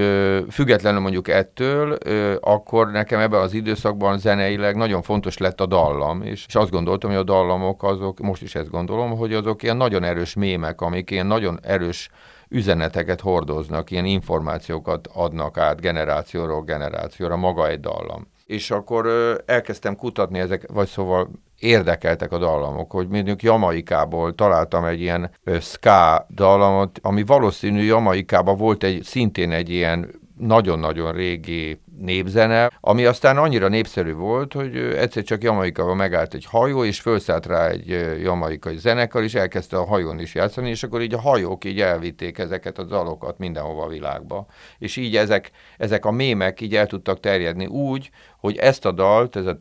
függetlenül 0.50 1.00
mondjuk 1.00 1.28
ettől, 1.28 1.92
akkor 2.40 2.90
nekem 2.90 3.20
ebben 3.20 3.40
az 3.40 3.54
időszakban 3.54 4.18
zeneileg 4.18 4.76
nagyon 4.76 5.02
fontos 5.02 5.38
lett 5.38 5.60
a 5.60 5.66
dallam, 5.66 6.22
és, 6.22 6.44
és 6.46 6.54
azt 6.54 6.70
gondoltam, 6.70 7.10
hogy 7.10 7.18
a 7.18 7.22
dallamok 7.24 7.82
azok, 7.82 8.18
most 8.18 8.42
is 8.42 8.54
ezt 8.54 8.70
gondolom, 8.70 9.16
hogy 9.16 9.34
azok 9.34 9.62
ilyen 9.62 9.76
nagyon 9.76 10.04
erős 10.04 10.34
mémek, 10.34 10.80
amik 10.80 11.10
ilyen 11.10 11.26
nagyon 11.26 11.58
erős 11.62 12.10
üzeneteket 12.48 13.20
hordoznak, 13.20 13.90
ilyen 13.90 14.04
információkat 14.04 15.08
adnak 15.14 15.58
át 15.58 15.80
generációról 15.80 16.62
generációra, 16.62 17.36
maga 17.36 17.68
egy 17.68 17.80
dallam 17.80 18.26
és 18.50 18.70
akkor 18.70 19.06
elkezdtem 19.46 19.96
kutatni 19.96 20.38
ezek, 20.38 20.66
vagy 20.72 20.88
szóval 20.88 21.30
érdekeltek 21.58 22.32
a 22.32 22.38
dallamok, 22.38 22.90
hogy 22.90 23.08
mondjuk 23.08 23.42
Jamaikából 23.42 24.34
találtam 24.34 24.84
egy 24.84 25.00
ilyen 25.00 25.30
ska 25.60 26.26
dallamot, 26.34 26.98
ami 27.02 27.22
valószínű 27.22 27.82
Jamaikában 27.82 28.56
volt 28.56 28.82
egy, 28.82 29.02
szintén 29.02 29.50
egy 29.50 29.70
ilyen 29.70 30.10
nagyon-nagyon 30.38 31.12
régi 31.12 31.80
népzene, 32.00 32.70
ami 32.80 33.04
aztán 33.04 33.36
annyira 33.36 33.68
népszerű 33.68 34.12
volt, 34.12 34.52
hogy 34.52 34.76
egyszer 34.76 35.22
csak 35.22 35.42
Jamaikában 35.42 35.96
megállt 35.96 36.34
egy 36.34 36.44
hajó, 36.44 36.84
és 36.84 37.00
felszállt 37.00 37.46
rá 37.46 37.68
egy 37.68 37.88
jamaikai 38.22 38.76
zenekar, 38.76 39.22
és 39.22 39.34
elkezdte 39.34 39.76
a 39.76 39.84
hajón 39.84 40.18
is 40.18 40.34
játszani, 40.34 40.68
és 40.68 40.82
akkor 40.82 41.02
így 41.02 41.14
a 41.14 41.20
hajók 41.20 41.64
így 41.64 41.80
elvitték 41.80 42.38
ezeket 42.38 42.78
a 42.78 42.84
dalokat 42.84 43.38
mindenhova 43.38 43.82
a 43.82 43.88
világba. 43.88 44.46
És 44.78 44.96
így 44.96 45.16
ezek, 45.16 45.50
ezek 45.76 46.04
a 46.04 46.10
mémek 46.10 46.60
így 46.60 46.74
el 46.74 46.86
tudtak 46.86 47.20
terjedni 47.20 47.66
úgy, 47.66 48.10
hogy 48.38 48.56
ezt 48.56 48.84
a 48.84 48.92
dalt, 48.92 49.36
ez 49.36 49.46
a 49.46 49.56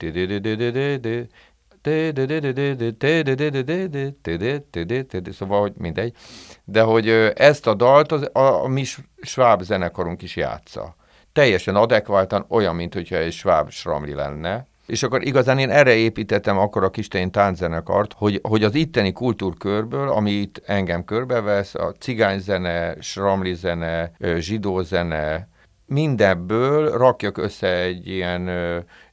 szóval, 5.32 5.62
hogy 5.62 5.74
mindegy, 5.78 6.16
de 6.64 6.82
hogy 6.82 7.10
ezt 7.36 7.68
a 7.68 7.74
dalt 7.74 8.12
az, 8.12 8.30
a, 8.34 8.64
a 8.64 8.68
mi 8.68 8.84
sváb 9.22 9.62
zenekarunk 9.62 10.22
is 10.22 10.36
játsza. 10.36 10.96
Teljesen 11.40 11.76
adekváltan, 11.76 12.46
olyan, 12.50 12.76
mint 12.76 12.94
hogyha 12.94 13.16
egy 13.16 13.32
sváb 13.32 13.70
sramli 13.70 14.14
lenne, 14.14 14.68
és 14.86 15.04
akkor 15.04 15.26
igazán 15.26 15.60
én 15.60 15.70
erre 15.70 15.94
építettem 15.94 16.58
akkor 16.58 16.84
a 16.84 16.90
Kistein 16.90 17.32
tánczenekart, 17.32 18.14
hogy, 18.14 18.40
hogy 18.44 18.64
az 18.64 18.76
itteni 18.76 19.12
kultúrkörből, 19.12 20.10
ami 20.10 20.32
itt 20.32 20.62
engem 20.66 21.04
körbevesz, 21.04 21.76
a 21.76 21.94
cigányzene, 22.00 22.96
sramlizene, 23.02 24.12
zsidózene, 24.38 25.48
mindebből 25.86 26.98
rakjak 26.98 27.38
össze 27.38 27.82
egy 27.82 28.08
ilyen 28.08 28.50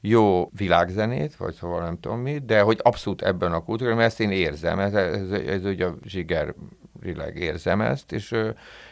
jó 0.01 0.49
világzenét, 0.57 1.35
vagy 1.35 1.53
szóval 1.53 1.83
nem 1.83 1.99
tudom 1.99 2.19
mi, 2.19 2.37
de 2.45 2.61
hogy 2.61 2.79
abszolút 2.81 3.21
ebben 3.21 3.51
a 3.51 3.63
kultúrában, 3.63 4.03
ezt 4.03 4.19
én 4.19 4.31
érzem, 4.31 4.79
ez, 4.79 4.93
ez, 4.93 5.31
ez, 5.31 5.31
ez 5.31 5.65
ugye 5.65 5.85
a 5.85 5.95
zsigerileg 6.05 7.35
érzem 7.35 7.81
ezt, 7.81 8.11
és, 8.11 8.35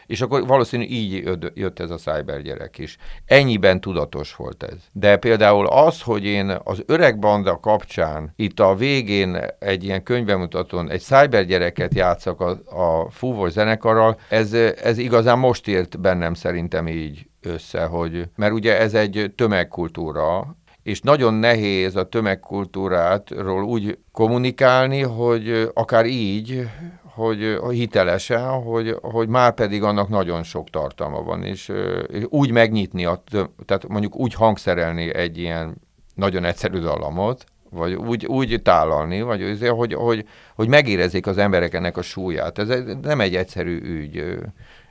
és 0.06 0.20
akkor 0.20 0.46
valószínű 0.46 0.84
így 0.84 1.38
jött 1.54 1.80
ez 1.80 1.90
a 1.90 1.96
cyber 1.96 2.42
gyerek 2.42 2.78
is. 2.78 2.96
Ennyiben 3.24 3.80
tudatos 3.80 4.34
volt 4.34 4.62
ez. 4.62 4.78
De 4.92 5.16
például 5.16 5.66
az, 5.66 6.02
hogy 6.02 6.24
én 6.24 6.58
az 6.64 6.82
öreg 6.86 7.18
banda 7.18 7.60
kapcsán 7.60 8.32
itt 8.36 8.60
a 8.60 8.74
végén 8.74 9.38
egy 9.58 9.84
ilyen 9.84 10.02
könyvemutatón 10.02 10.90
egy 10.90 11.00
cyber 11.00 11.44
gyereket 11.44 11.94
játszak 11.94 12.40
a, 12.40 12.50
a 12.50 13.10
fúvós 13.10 13.52
zenekarral, 13.52 14.18
ez, 14.28 14.52
ez 14.82 14.98
igazán 14.98 15.38
most 15.38 15.68
ért 15.68 16.00
bennem 16.00 16.34
szerintem 16.34 16.88
így 16.88 17.26
össze, 17.40 17.84
hogy, 17.84 18.28
mert 18.36 18.52
ugye 18.52 18.78
ez 18.78 18.94
egy 18.94 19.32
tömegkultúra, 19.36 20.56
és 20.82 21.00
nagyon 21.00 21.34
nehéz 21.34 21.96
a 21.96 22.08
tömegkultúrátról 22.08 23.62
úgy 23.64 23.98
kommunikálni, 24.12 25.00
hogy 25.00 25.70
akár 25.74 26.06
így, 26.06 26.68
hogy 27.16 27.58
hitelesen, 27.70 28.48
hogy, 28.48 28.96
hogy 29.02 29.28
már 29.28 29.54
pedig 29.54 29.82
annak 29.82 30.08
nagyon 30.08 30.42
sok 30.42 30.70
tartalma 30.70 31.22
van, 31.22 31.42
és, 31.42 31.72
és 32.08 32.24
úgy 32.28 32.50
megnyitni, 32.50 33.04
a, 33.04 33.22
tehát 33.66 33.88
mondjuk 33.88 34.16
úgy 34.16 34.34
hangszerelni 34.34 35.14
egy 35.14 35.38
ilyen 35.38 35.76
nagyon 36.14 36.44
egyszerű 36.44 36.78
dallamot, 36.78 37.44
vagy 37.70 37.94
úgy, 37.94 38.26
úgy 38.26 38.62
tálalni, 38.62 39.20
vagy 39.20 39.58
hogy, 39.68 39.94
hogy, 39.94 40.24
hogy 40.54 40.68
megérezzék 40.68 41.26
az 41.26 41.38
emberek 41.38 41.74
ennek 41.74 41.96
a 41.96 42.02
súlyát. 42.02 42.58
Ez 42.58 42.68
nem 43.02 43.20
egy 43.20 43.36
egyszerű 43.36 43.80
ügy 43.80 44.24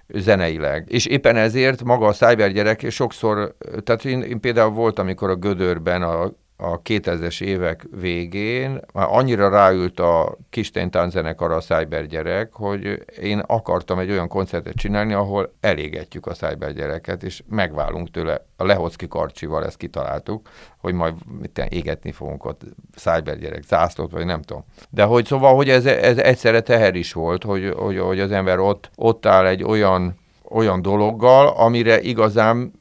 zeneileg. 0.08 0.86
És 0.88 1.06
éppen 1.06 1.36
ezért 1.36 1.84
maga 1.84 2.08
a 2.08 2.14
cyber 2.14 2.78
sokszor, 2.90 3.56
tehát 3.84 4.06
én, 4.06 4.22
én 4.22 4.40
például 4.40 4.72
volt, 4.72 5.00
amikor 5.00 5.30
a 5.30 5.36
Gödörben 5.36 6.02
a 6.02 6.32
a 6.58 6.82
2000-es 6.82 7.42
évek 7.42 7.86
végén 8.00 8.80
már 8.94 9.08
annyira 9.10 9.50
ráült 9.50 10.00
a 10.00 10.38
Kisténtán 10.50 11.10
zenekar 11.10 11.52
a 11.52 11.60
Cyber 11.60 12.06
gyerek, 12.06 12.54
hogy 12.54 13.06
én 13.22 13.40
akartam 13.40 14.00
egy 14.00 14.12
olyan 14.12 14.28
koncertet 14.28 14.76
csinálni, 14.76 15.14
ahol 15.14 15.54
elégetjük 15.60 16.26
a 16.26 16.34
Cyber 16.34 16.74
gyereket, 16.74 17.24
és 17.24 17.44
megválunk 17.50 18.12
tőle. 18.12 18.46
A 18.58 18.66
Lehocki 18.66 19.08
Karcsival 19.08 19.66
ezt 19.66 19.78
kitaláltuk, 19.78 20.50
hogy 20.78 20.94
majd 20.94 21.14
mit 21.40 21.68
égetni 21.70 22.12
fogunk 22.12 22.46
ott 22.46 22.62
Cyber 22.96 23.38
gyerek 23.38 23.64
zászlót, 23.64 24.12
vagy 24.12 24.26
nem 24.26 24.42
tudom. 24.42 24.66
De 24.90 25.04
hogy 25.04 25.26
szóval, 25.26 25.56
hogy 25.56 25.70
ez, 25.70 25.86
ez 25.86 26.18
egyszerre 26.18 26.62
teher 26.62 26.96
is 26.96 27.14
volt, 27.14 27.44
hogy, 27.44 27.74
hogy, 27.78 28.00
hogy 28.00 28.20
az 28.20 28.32
ember 28.32 28.60
ott, 28.60 28.90
ott 28.96 29.26
áll 29.26 29.46
egy 29.46 29.64
olyan 29.64 30.24
olyan 30.50 30.82
dologgal, 30.82 31.48
amire 31.48 32.02
igazán 32.02 32.74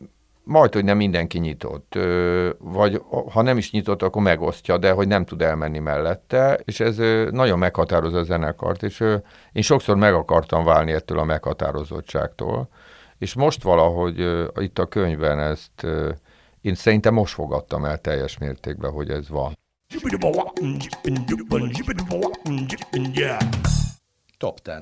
majd, 0.44 0.72
hogy 0.72 0.84
nem 0.84 0.96
mindenki 0.96 1.38
nyitott, 1.38 1.98
vagy 2.58 3.02
ha 3.30 3.42
nem 3.42 3.56
is 3.56 3.70
nyitott, 3.70 4.02
akkor 4.02 4.22
megosztja, 4.22 4.78
de 4.78 4.92
hogy 4.92 5.08
nem 5.08 5.24
tud 5.24 5.42
elmenni 5.42 5.78
mellette, 5.78 6.60
és 6.64 6.80
ez 6.80 6.96
nagyon 7.30 7.58
meghatározza 7.58 8.18
a 8.18 8.22
zenekart, 8.22 8.82
és 8.82 9.00
én 9.52 9.62
sokszor 9.62 9.96
meg 9.96 10.14
akartam 10.14 10.64
válni 10.64 10.92
ettől 10.92 11.18
a 11.18 11.24
meghatározottságtól, 11.24 12.68
és 13.18 13.34
most 13.34 13.62
valahogy 13.62 14.46
itt 14.56 14.78
a 14.78 14.86
könyvben 14.86 15.38
ezt 15.38 15.86
én 16.64 16.74
szerintem 16.74 17.14
most 17.14 17.34
fogadtam 17.34 17.84
el 17.84 17.98
teljes 17.98 18.38
mértékben, 18.38 18.90
hogy 18.90 19.10
ez 19.10 19.28
van. 19.28 19.58
Top 24.38 24.60
10. 24.60 24.74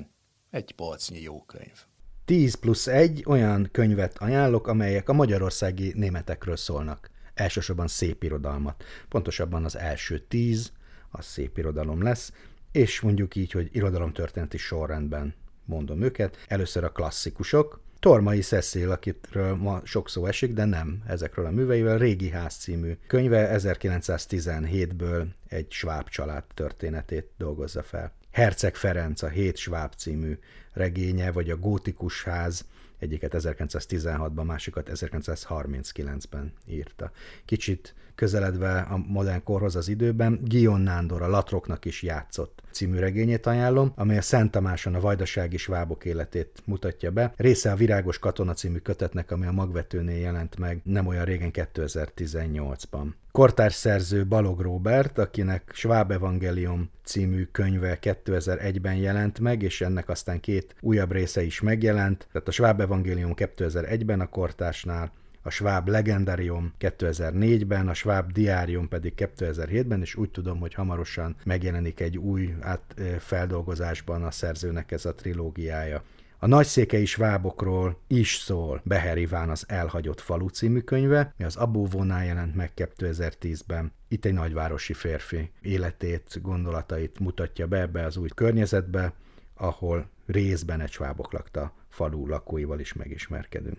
Egy 0.51 0.72
polcnyi 0.72 1.20
jó 1.20 1.42
könyv. 1.42 1.91
10 2.24 2.54
plusz 2.54 2.87
1 2.87 3.22
olyan 3.26 3.68
könyvet 3.72 4.18
ajánlok, 4.18 4.66
amelyek 4.66 5.08
a 5.08 5.12
magyarországi 5.12 5.92
németekről 5.96 6.56
szólnak. 6.56 7.11
Elsősorban 7.35 7.88
szép 7.88 8.22
irodalmat. 8.22 8.85
Pontosabban 9.08 9.64
az 9.64 9.76
első 9.76 10.18
10, 10.18 10.72
az 11.11 11.24
szép 11.24 11.58
irodalom 11.58 12.02
lesz, 12.02 12.32
és 12.72 13.00
mondjuk 13.00 13.37
így, 13.37 13.52
hogy 13.52 13.68
irodalomtörténeti 13.72 14.56
sorrendben 14.56 15.35
mondom 15.64 16.02
őket. 16.02 16.37
Először 16.48 16.85
a 16.85 16.92
klasszikusok, 16.92 17.80
Tormai 17.98 18.40
Szeszél, 18.40 18.90
akitről 18.90 19.54
ma 19.54 19.80
sok 19.85 20.08
szó 20.08 20.26
esik, 20.26 20.52
de 20.52 20.64
nem 20.64 21.02
ezekről 21.06 21.46
a 21.46 21.50
műveivel, 21.50 21.98
Régi 21.98 22.30
Ház 22.30 22.54
című 22.54 22.96
könyve 23.06 23.56
1917-ből 23.58 25.26
egy 25.48 25.70
sváb 25.70 26.08
család 26.08 26.44
történetét 26.54 27.30
dolgozza 27.38 27.82
fel. 27.82 28.12
Herceg 28.32 28.74
Ferenc, 28.74 29.22
a 29.22 29.28
Hét 29.28 29.56
Sváb 29.56 29.94
című 29.94 30.38
regénye, 30.72 31.32
vagy 31.32 31.50
a 31.50 31.56
Gótikus 31.56 32.24
ház, 32.24 32.66
egyiket 32.98 33.34
1916-ban, 33.38 34.44
másikat 34.44 34.90
1939-ben 34.92 36.52
írta. 36.66 37.10
Kicsit 37.44 37.94
közeledve 38.22 38.87
a 38.90 38.96
modern 39.06 39.42
korhoz 39.42 39.76
az 39.76 39.88
időben, 39.88 40.40
Gion 40.44 40.80
Nándor, 40.80 41.22
a 41.22 41.28
Latroknak 41.28 41.85
is 41.85 42.02
játszott 42.02 42.62
című 42.72 42.98
regényét 42.98 43.46
ajánlom, 43.46 43.92
amely 43.94 44.16
a 44.16 44.22
Szent 44.22 44.50
Tamáson 44.50 44.94
a 44.94 45.00
vajdasági 45.00 45.56
svábok 45.56 46.04
életét 46.04 46.62
mutatja 46.64 47.11
be. 47.11 47.32
Része 47.37 47.70
a 47.70 47.76
Virágos 47.76 48.18
Katona 48.18 48.52
című 48.52 48.78
kötetnek, 48.78 49.30
ami 49.30 49.46
a 49.46 49.52
magvetőnél 49.52 50.18
jelent 50.18 50.58
meg 50.58 50.80
nem 50.85 51.06
olyan 51.06 51.24
régen 51.24 51.50
2018-ban. 51.52 53.06
Kortárs 53.32 53.74
szerző 53.74 54.26
Balog 54.26 54.61
Robert, 54.61 55.18
akinek 55.18 55.70
Schwab 55.74 56.11
Evangelium 56.11 56.90
című 57.04 57.44
könyve 57.52 57.98
2001-ben 58.02 58.94
jelent 58.94 59.38
meg, 59.38 59.62
és 59.62 59.80
ennek 59.80 60.08
aztán 60.08 60.40
két 60.40 60.74
újabb 60.80 61.12
része 61.12 61.42
is 61.42 61.61
megjelent. 61.61 62.26
Tehát 62.32 62.48
a 62.48 62.50
Schwab 62.50 62.80
Evangelium 62.80 63.32
2001-ben 63.37 64.20
a 64.20 64.28
kortársnál, 64.28 65.12
a 65.42 65.50
Schwab 65.50 65.88
Legendarium 65.88 66.72
2004-ben, 66.81 67.88
a 67.88 67.94
Schwab 67.94 68.33
Diárium 68.33 68.88
pedig 68.88 69.12
2007-ben, 69.16 70.00
és 70.00 70.14
úgy 70.14 70.31
tudom, 70.31 70.59
hogy 70.59 70.74
hamarosan 70.74 71.37
megjelenik 71.44 72.00
egy 72.00 72.18
új 72.18 72.55
átfeldolgozásban 72.61 74.24
a 74.24 74.31
szerzőnek 74.31 74.90
ez 74.90 75.05
a 75.05 75.14
trilógiája. 75.14 76.02
A 76.38 76.46
nagyszékei 76.46 77.05
svábokról 77.05 77.98
is 78.07 78.37
szól 78.37 78.81
Beher 78.85 79.18
Iván 79.18 79.50
az 79.50 79.64
Elhagyott 79.68 80.20
falu 80.20 80.48
című 80.48 80.81
könyve, 80.81 81.35
mi 81.37 81.44
az 81.44 81.57
Abóvónál 81.57 82.24
jelent 82.24 82.55
meg 82.55 82.70
2010-ben. 82.76 83.92
Itt 84.09 84.24
egy 84.24 84.33
nagyvárosi 84.33 84.92
férfi 84.92 85.50
életét, 85.61 86.38
gondolatait 86.42 87.18
mutatja 87.18 87.66
be 87.66 87.81
ebbe 87.81 88.05
az 88.05 88.16
új 88.16 88.28
környezetbe, 88.35 89.12
ahol 89.55 90.09
részben 90.26 90.81
egy 90.81 90.90
svábok 90.90 91.33
lakta 91.33 91.72
falu 91.88 92.26
lakóival 92.26 92.81
is 92.81 92.92
megismerkedünk. 92.92 93.78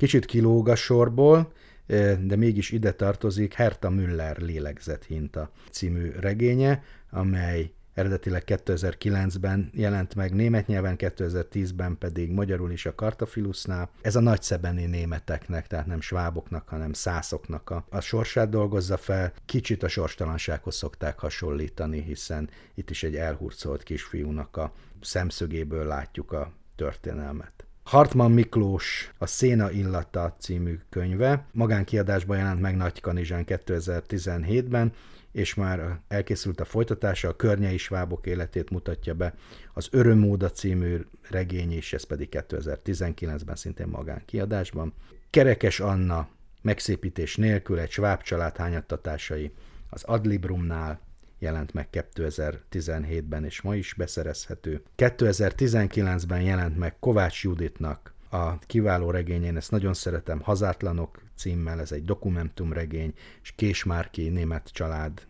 Kicsit 0.00 0.24
kilóg 0.24 0.68
a 0.68 0.74
sorból, 0.74 1.52
de 2.20 2.36
mégis 2.36 2.70
ide 2.70 2.92
tartozik 2.92 3.52
Herta 3.54 3.90
Müller 3.90 4.38
lélegzethinta 4.38 5.50
című 5.70 6.10
regénye, 6.20 6.82
amely 7.10 7.72
eredetileg 7.94 8.42
2009-ben 8.46 9.70
jelent 9.74 10.14
meg 10.14 10.34
német 10.34 10.66
nyelven, 10.66 10.94
2010-ben 10.98 11.98
pedig 11.98 12.30
magyarul 12.30 12.70
is 12.70 12.86
a 12.86 12.94
Kartafilusnál. 12.94 13.90
Ez 14.00 14.16
a 14.16 14.20
nagyszebeni 14.20 14.84
németeknek, 14.84 15.66
tehát 15.66 15.86
nem 15.86 16.00
sváboknak, 16.00 16.68
hanem 16.68 16.92
szászoknak 16.92 17.70
a, 17.70 17.84
a 17.90 18.00
sorsát 18.00 18.48
dolgozza 18.48 18.96
fel. 18.96 19.32
Kicsit 19.46 19.82
a 19.82 19.88
sorstalansághoz 19.88 20.74
szokták 20.76 21.18
hasonlítani, 21.18 22.02
hiszen 22.02 22.50
itt 22.74 22.90
is 22.90 23.02
egy 23.02 23.16
elhurcolt 23.16 23.82
kisfiúnak 23.82 24.56
a 24.56 24.72
szemszögéből 25.00 25.86
látjuk 25.86 26.32
a 26.32 26.52
történelmet. 26.76 27.59
Hartman 27.82 28.32
Miklós 28.32 29.12
a 29.18 29.26
Széna 29.26 29.70
illata 29.70 30.36
című 30.38 30.78
könyve. 30.88 31.46
Magánkiadásban 31.52 32.36
jelent 32.36 32.60
meg 32.60 32.76
Nagy 32.76 33.00
Kanizsán 33.00 33.44
2017-ben, 33.46 34.92
és 35.32 35.54
már 35.54 36.00
elkészült 36.08 36.60
a 36.60 36.64
folytatása, 36.64 37.28
a 37.28 37.36
környei 37.36 37.76
svábok 37.76 38.26
életét 38.26 38.70
mutatja 38.70 39.14
be, 39.14 39.34
az 39.74 39.88
Örömóda 39.90 40.50
című 40.50 41.06
regény, 41.28 41.72
és 41.72 41.92
ez 41.92 42.04
pedig 42.04 42.28
2019-ben 42.30 43.56
szintén 43.56 43.88
magánkiadásban. 43.88 44.92
Kerekes 45.30 45.80
Anna 45.80 46.28
megszépítés 46.62 47.36
nélkül 47.36 47.78
egy 47.78 47.90
sváb 47.90 48.22
család 48.22 48.56
hányattatásai 48.56 49.52
az 49.90 50.02
Adlibrumnál 50.02 51.00
jelent 51.40 51.72
meg 51.72 51.88
2017-ben, 51.92 53.44
és 53.44 53.60
ma 53.60 53.74
is 53.76 53.94
beszerezhető. 53.94 54.82
2019-ben 54.96 56.42
jelent 56.42 56.78
meg 56.78 56.98
Kovács 56.98 57.42
Juditnak 57.42 58.14
a 58.30 58.58
kiváló 58.58 59.10
regényén, 59.10 59.56
ezt 59.56 59.70
nagyon 59.70 59.94
szeretem, 59.94 60.40
Hazátlanok 60.40 61.22
címmel, 61.36 61.80
ez 61.80 61.92
egy 61.92 62.04
dokumentumregény, 62.04 63.12
és 63.42 63.52
Kés 63.56 63.84
Márki 63.84 64.28
német 64.28 64.68
család 64.72 65.26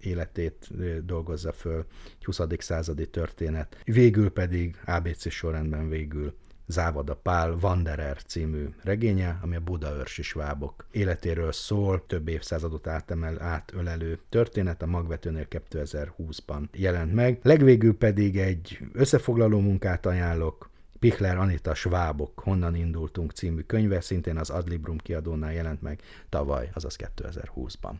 életét 0.00 0.68
dolgozza 1.04 1.52
föl, 1.52 1.86
20. 2.22 2.40
századi 2.58 3.08
történet. 3.08 3.80
Végül 3.84 4.30
pedig 4.30 4.76
ABC 4.84 5.30
sorrendben 5.30 5.88
végül 5.88 6.34
Závada 6.66 7.14
Pál 7.14 7.56
Wanderer 7.62 8.22
című 8.22 8.68
regénye, 8.82 9.38
ami 9.42 9.56
a 9.56 9.60
Budaörsi 9.60 10.22
svábok 10.22 10.86
életéről 10.90 11.52
szól, 11.52 12.06
több 12.06 12.28
évszázadot 12.28 12.86
átemel, 12.86 13.42
átölelő 13.42 14.18
történet, 14.28 14.82
a 14.82 14.86
Magvetőnél 14.86 15.46
2020-ban 15.50 16.62
jelent 16.72 17.14
meg. 17.14 17.38
Legvégül 17.42 17.96
pedig 17.96 18.38
egy 18.38 18.78
összefoglaló 18.92 19.60
munkát 19.60 20.06
ajánlok, 20.06 20.70
Pichler 20.98 21.36
Anita 21.36 21.74
Svábok, 21.74 22.40
Honnan 22.40 22.74
indultunk 22.74 23.30
című 23.30 23.60
könyve, 23.60 24.00
szintén 24.00 24.36
az 24.36 24.50
Adlibrum 24.50 24.98
kiadónál 24.98 25.52
jelent 25.52 25.82
meg 25.82 26.00
tavaly, 26.28 26.70
azaz 26.74 26.96
2020-ban. 26.98 27.94